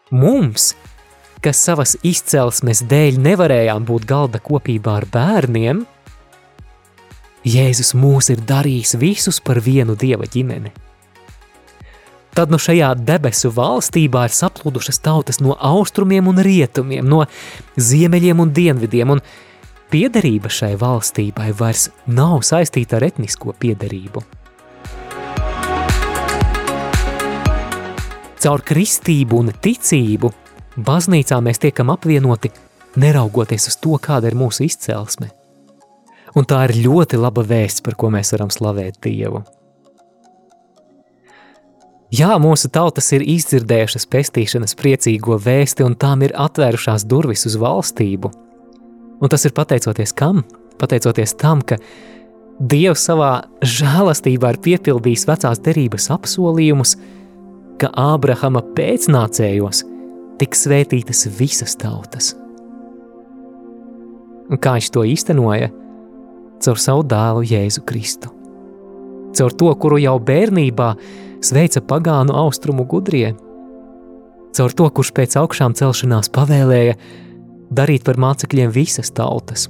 Mums, 0.10 0.74
kas 1.46 1.60
savas 1.62 1.94
izcelsmes 2.02 2.82
dēļ 2.90 3.20
nevarējām 3.22 3.86
būt 3.86 4.08
galda 4.10 4.42
kopībā 4.42 5.00
ar 5.02 5.06
bērniem, 5.14 5.86
Jēzus 7.48 7.94
mūs 7.96 8.28
ir 8.34 8.42
darījis 8.44 8.98
visus 9.00 9.38
par 9.40 9.62
vienu 9.64 9.96
dieva 9.96 10.28
ģimeni. 10.28 10.74
Tad 12.36 12.52
nu 12.52 12.60
šajā 12.62 12.92
debesu 13.00 13.50
valstībā 13.56 14.26
ir 14.28 14.34
saplūdušas 14.36 15.00
tautas 15.06 15.40
no 15.40 15.56
austrumiem 15.56 16.28
un 16.30 16.42
rietumiem, 16.44 17.08
no 17.08 17.24
ziemeļiem 17.80 18.44
un 18.44 18.52
dienvidiem, 18.54 19.16
un 19.16 19.24
piederība 19.90 20.52
šai 20.52 20.76
valstībai 20.80 21.54
vairs 21.58 21.90
nav 22.06 22.44
saistīta 22.48 23.00
ar 23.00 23.08
etnisko 23.10 23.56
piederību. 23.60 24.24
Caur 28.40 28.62
kristību 28.64 29.42
un 29.42 29.52
ticību 29.52 30.30
baznīcā 30.80 31.42
mēs 31.44 31.60
tiekam 31.60 31.92
apvienoti, 31.92 32.52
neraugoties 33.00 33.68
uz 33.68 33.76
to, 33.84 33.98
kāda 34.00 34.32
ir 34.32 34.38
mūsu 34.40 34.64
izcelsme. 34.64 35.28
Un 36.38 36.46
tā 36.48 36.62
ir 36.70 36.78
ļoti 36.86 37.20
laba 37.20 37.44
vēsts, 37.44 37.84
par 37.84 37.98
ko 38.00 38.12
mēs 38.14 38.32
varam 38.36 38.52
slavēt 38.54 39.02
Dievu. 39.04 39.44
Jā, 42.16 42.32
mūsu 42.42 42.72
tautas 42.74 43.12
ir 43.14 43.26
izdzirdējušas 43.28 44.08
pestīšanas 44.10 44.74
priecīgo 44.80 45.36
vēsti, 45.44 45.84
un 45.86 45.98
tām 46.00 46.24
ir 46.26 46.34
atvērušās 46.34 47.06
durvis 47.12 47.46
uz 47.46 47.60
valstību. 47.60 48.32
Un 49.20 49.30
tas 49.30 49.44
ir 49.46 49.54
pateicoties 49.54 50.16
kam? 50.18 50.46
Pateicoties 50.80 51.36
tam, 51.38 51.62
ka 51.62 51.78
Dievs 52.60 53.04
savā 53.08 53.46
žēlastībā 53.64 54.56
ir 54.56 54.64
piepildījis 54.64 55.28
vecās 55.30 55.62
derības 55.64 56.10
apsolījumus, 56.16 56.98
ka 57.80 57.90
Ābrahama 57.96 58.62
pēcnācējos 58.76 59.84
tiks 60.40 60.66
svētītas 60.66 61.26
visas 61.40 61.76
tautas. 61.80 62.34
Un 64.50 64.58
kā 64.58 64.76
viņš 64.78 64.90
to 64.94 65.06
īstenoja? 65.06 65.70
Caur 66.60 66.80
savu 66.82 67.06
dēlu 67.08 67.46
Jēzu 67.48 67.86
Kristu. 67.88 68.32
Caur 69.38 69.54
to, 69.56 69.70
kuru 69.80 70.00
jau 70.02 70.18
bērnībā 70.20 70.90
sveica 71.46 71.84
pagānu 71.86 72.36
austrumu 72.36 72.84
gudrie. 72.90 73.36
Caur 74.58 74.74
to, 74.76 74.90
kurš 74.90 75.14
pēc 75.16 75.38
augšām 75.40 75.76
celšanās 75.78 76.32
pavēlēja 76.36 76.98
darīt 77.70 78.04
par 78.08 78.20
mācekļiem 78.20 78.74
visas 78.74 79.14
tautas. 79.16 79.68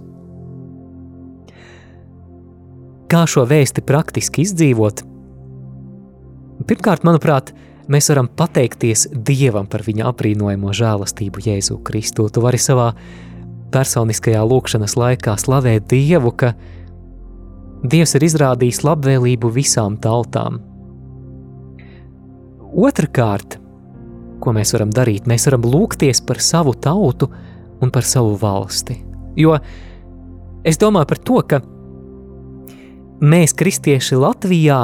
Kā 3.10 3.26
šo 3.28 3.43
vēsti 3.50 3.84
praktiski 3.86 4.45
izdzīvot? 4.45 5.04
Pirmkārt, 6.69 7.06
manuprāt, 7.08 7.52
mēs 7.89 8.10
varam 8.12 8.30
pateikties 8.39 9.08
Dievam 9.13 9.67
par 9.69 9.84
viņa 9.86 10.08
aprīnojamo 10.12 10.73
žēlastību 10.75 11.43
Jēzu 11.45 11.80
Kristu. 11.86 12.30
Tu 12.30 12.43
vari 12.43 12.60
savā 12.62 12.91
personiskajā 13.73 14.41
lūkšanas 14.45 14.95
laikā 14.99 15.36
slavēt 15.41 15.89
Dievu, 15.91 16.34
ka 16.34 16.54
Dievs 17.80 18.15
ir 18.17 18.25
izrādījis 18.28 18.82
labvēlību 18.84 19.52
visām 19.56 19.95
tautām. 20.04 20.60
Otrakārt, 22.69 23.56
ko 24.43 24.54
mēs 24.56 24.73
varam 24.75 24.91
darīt, 24.93 25.28
mēs 25.30 25.47
varam 25.47 25.63
lūgties 25.63 26.21
par 26.28 26.41
savu 26.43 26.75
tautu 26.75 27.30
un 27.80 27.91
par 27.91 28.06
savu 28.08 28.36
valsti. 28.39 28.99
Jo 29.39 29.56
es 30.67 30.80
domāju 30.82 31.10
par 31.10 31.21
to, 31.23 31.39
ka 31.47 31.62
mēs, 33.23 33.56
kristieši 33.56 34.19
Latvijā, 34.19 34.82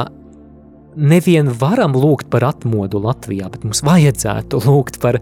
nevien 0.95 1.49
varam 1.59 1.95
lūgt 1.95 2.29
par 2.31 2.45
atmodu 2.47 2.99
Latvijā, 3.03 3.49
bet 3.51 3.65
mums 3.67 3.83
vajadzētu 3.85 4.61
lūgt 4.65 4.99
par, 5.03 5.19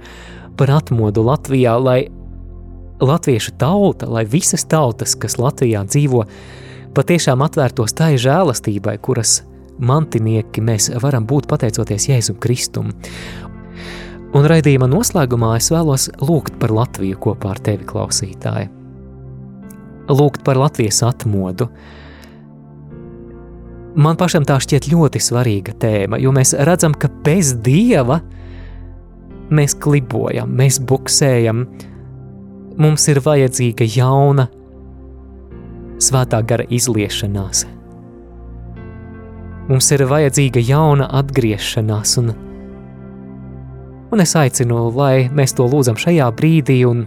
par 0.57 0.73
atmodu 0.73 1.23
Latvijā, 1.25 1.77
lai 1.81 1.99
latviešu 3.03 3.55
tauta, 3.59 4.07
lai 4.09 4.25
visas 4.29 4.65
tautas, 4.69 5.15
kas 5.19 5.37
Latvijā 5.41 5.83
dzīvo, 5.87 6.23
patiešām 6.95 7.43
atvērtos 7.45 7.95
tai 7.97 8.13
žēlastībai, 8.21 8.97
kuras 9.03 9.41
mantinieki 9.83 10.61
mēs 10.63 10.91
varam 11.01 11.25
būt 11.27 11.49
pateicoties 11.51 12.07
Jēzum 12.11 12.37
Kristum. 12.41 12.93
Un 14.33 14.47
raidījuma 14.49 14.87
noslēgumā 14.89 15.55
es 15.59 15.69
vēlos 15.73 16.07
lūgt 16.21 16.55
par 16.61 16.73
Latviju 16.73 17.19
kopā 17.21 17.53
ar 17.53 17.61
tevi, 17.61 17.85
klausītāji. 17.89 18.71
Lūgt 20.09 20.41
par 20.45 20.57
Latvijas 20.59 21.03
atmodu, 21.05 21.69
Man 23.93 24.17
pašam 24.17 24.45
tā 24.47 24.55
šķiet 24.57 24.87
ļoti 24.89 25.19
svarīga 25.21 25.75
tēma, 25.77 26.17
jo 26.17 26.31
mēs 26.33 26.55
redzam, 26.65 26.95
ka 26.97 27.11
bez 27.25 27.51
dieva 27.61 28.17
mēs 29.53 29.75
klibojam, 29.77 30.49
mēs 30.57 30.79
buksējam. 30.81 31.67
Mums 32.81 33.05
ir 33.11 33.21
vajadzīga 33.21 33.85
jauna, 33.93 34.47
svētā 36.01 36.41
gara 36.41 36.65
izliešanās. 36.73 37.67
Mums 39.69 39.91
ir 39.93 40.07
vajadzīga 40.09 40.63
jauna 40.65 41.05
atgriešanās, 41.21 42.17
un, 42.23 42.33
un 44.09 44.25
es 44.25 44.33
aicinu, 44.35 44.87
lai 44.97 45.29
mēs 45.29 45.53
to 45.53 45.69
lūdzam 45.69 46.01
šajā 46.01 46.33
brīdī, 46.33 46.81
un 46.89 47.05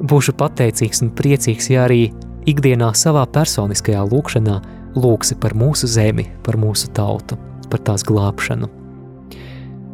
būšu 0.00 0.32
pateicīgs 0.40 1.04
un 1.04 1.12
priecīgs, 1.12 1.68
ja 1.70 1.84
arī 1.84 2.06
ikdienā 2.48 2.94
savā 2.96 3.28
personiskajā 3.28 4.00
lūkšanā 4.08 4.60
lūksi 4.96 5.36
par 5.40 5.54
mūsu 5.58 5.88
zemi, 5.90 6.26
par 6.46 6.58
mūsu 6.60 6.90
tautu, 6.94 7.38
par 7.70 7.82
tās 7.86 8.04
glābšanu. 8.06 8.68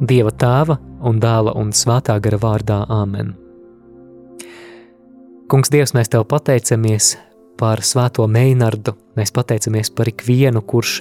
Dieva 0.07 0.33
tēva 0.33 0.79
un 1.09 1.21
dēla 1.21 1.55
un 1.57 1.73
svētā 1.73 2.19
gara 2.21 2.39
vārdā 2.41 2.83
Āmen. 2.93 3.35
Kungs, 5.49 5.71
Dievs, 5.71 5.95
mēs 5.95 6.11
tev 6.11 6.27
pateicamies 6.29 7.15
par 7.57 7.81
svēto 7.87 8.27
Meinardu, 8.29 8.97
mēs 9.17 9.33
pateicamies 9.33 9.93
par 9.95 10.11
ikvienu, 10.11 10.61
kurš 10.67 10.99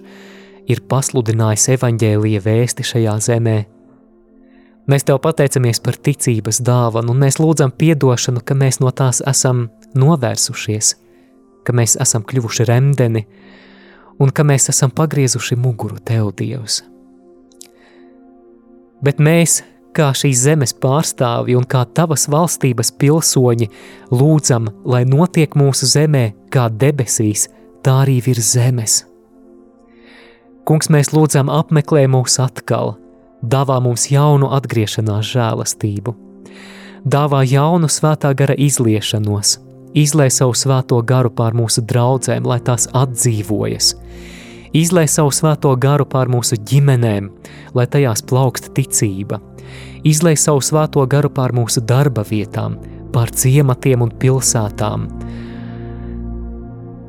ir 0.71 0.83
pasludinājis 0.89 1.71
evaņģēlīja 1.75 2.43
vēsti 2.45 2.85
šajā 2.85 3.15
zemē. 3.25 3.55
Mēs 4.85 5.07
tev 5.07 5.17
pateicamies 5.23 5.81
par 5.81 5.97
ticības 5.97 6.61
dāvanu, 6.61 7.15
un 7.15 7.23
mēs 7.25 7.39
lūdzam 7.41 7.73
piedošanu, 7.73 8.43
ka 8.45 8.55
mēs 8.57 8.79
no 8.83 8.91
tās 8.93 9.23
esam 9.25 9.65
novērsušies, 9.97 10.93
ka 11.65 11.73
mēs 11.73 11.97
esam 12.01 12.23
kļuvuši 12.23 12.67
remdeni, 12.69 13.25
un 14.19 14.31
ka 14.31 14.45
mēs 14.47 14.69
esam 14.71 14.91
pagriezuši 14.95 15.57
muguru 15.59 15.99
Tev, 16.03 16.31
Dievs. 16.37 16.81
Bet 19.03 19.19
mēs, 19.19 19.59
kā 19.95 20.11
šīs 20.15 20.43
zemes 20.47 20.73
pārstāvji 20.81 21.57
un 21.59 21.67
kā 21.67 21.83
Tavas 21.97 22.27
valstības 22.31 22.93
pilsoņi, 22.99 23.69
lūdzam, 24.11 24.69
lai 24.87 25.03
notiek 25.07 25.55
mūsu 25.57 25.89
zemē 25.91 26.29
kā 26.53 26.69
debesīs, 26.71 27.49
tā 27.83 28.01
arī 28.05 28.21
virs 28.25 28.53
zemes. 28.55 29.03
Kungs, 30.65 30.89
mēs 30.89 31.11
lūdzam 31.13 31.51
apmeklē 31.53 32.07
mūs 32.09 32.39
atkal, 32.41 32.95
dāvā 33.45 33.77
mums 33.83 34.07
jaunu 34.09 34.49
atgriešanās 34.57 35.27
žēlastību, 35.35 36.15
dāvā 37.05 37.43
jaunu 37.45 37.91
svētā 37.91 38.33
gara 38.33 38.57
izliešanos– 38.57 39.59
Izlai 39.95 40.27
savu 40.27 40.51
svēto 40.51 40.97
garu 41.07 41.29
pār 41.31 41.53
mūsu 41.55 41.79
draudzēm, 41.87 42.43
lai 42.43 42.57
tās 42.59 42.89
atdzīvojas. 42.91 43.93
Izlai 44.75 45.05
savu 45.07 45.31
svēto 45.31 45.71
garu 45.79 46.03
pār 46.11 46.27
mūsu 46.27 46.57
ģimenēm, 46.67 47.29
lai 47.77 47.85
tajās 47.87 48.25
plaukst 48.27 48.73
ticība. 48.75 49.39
Izlai 50.03 50.35
savu 50.35 50.59
svēto 50.59 51.05
garu 51.07 51.31
pār 51.31 51.55
mūsu 51.55 51.79
darba 51.79 52.27
vietām, 52.27 52.75
pār 53.15 53.31
ciematiem 53.31 54.03
un 54.03 54.11
pilsētām. 54.19 55.07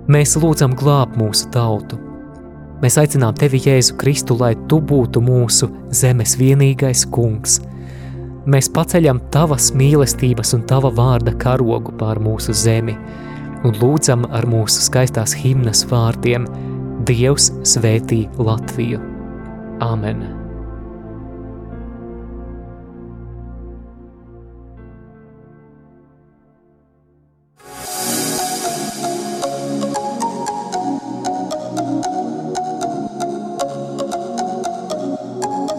Mēs 0.06 0.38
lūdzam 0.38 0.78
glābt 0.78 1.18
mūsu 1.18 1.50
tautu. 1.50 1.98
Mēs 2.84 3.00
aicinām 3.02 3.34
tevi, 3.34 3.58
Jēzu 3.66 3.98
Kristu, 3.98 4.38
lai 4.38 4.54
tu 4.70 4.78
būtu 4.78 5.24
mūsu 5.26 5.72
zemes 5.90 6.38
vienīgais 6.38 7.08
kungs– 7.10 7.58
mēs 8.46 8.70
paceļam 8.72 9.20
tavas 9.34 9.72
mīlestības 9.76 10.54
un 10.56 10.64
tava 10.70 10.92
vārda 10.94 11.34
karogu 11.42 11.94
pār 12.00 12.20
mūsu 12.22 12.54
zemi 12.56 12.96
un 13.66 13.76
lūdzam 13.80 14.26
ar 14.30 14.46
mūsu 14.50 14.86
skaistās 14.86 15.34
himnas 15.36 15.84
vārdiem 15.90 16.48
Dievs 17.06 17.52
svētī 17.66 18.24
Latviju. 18.38 19.02
Āmen! 19.84 20.35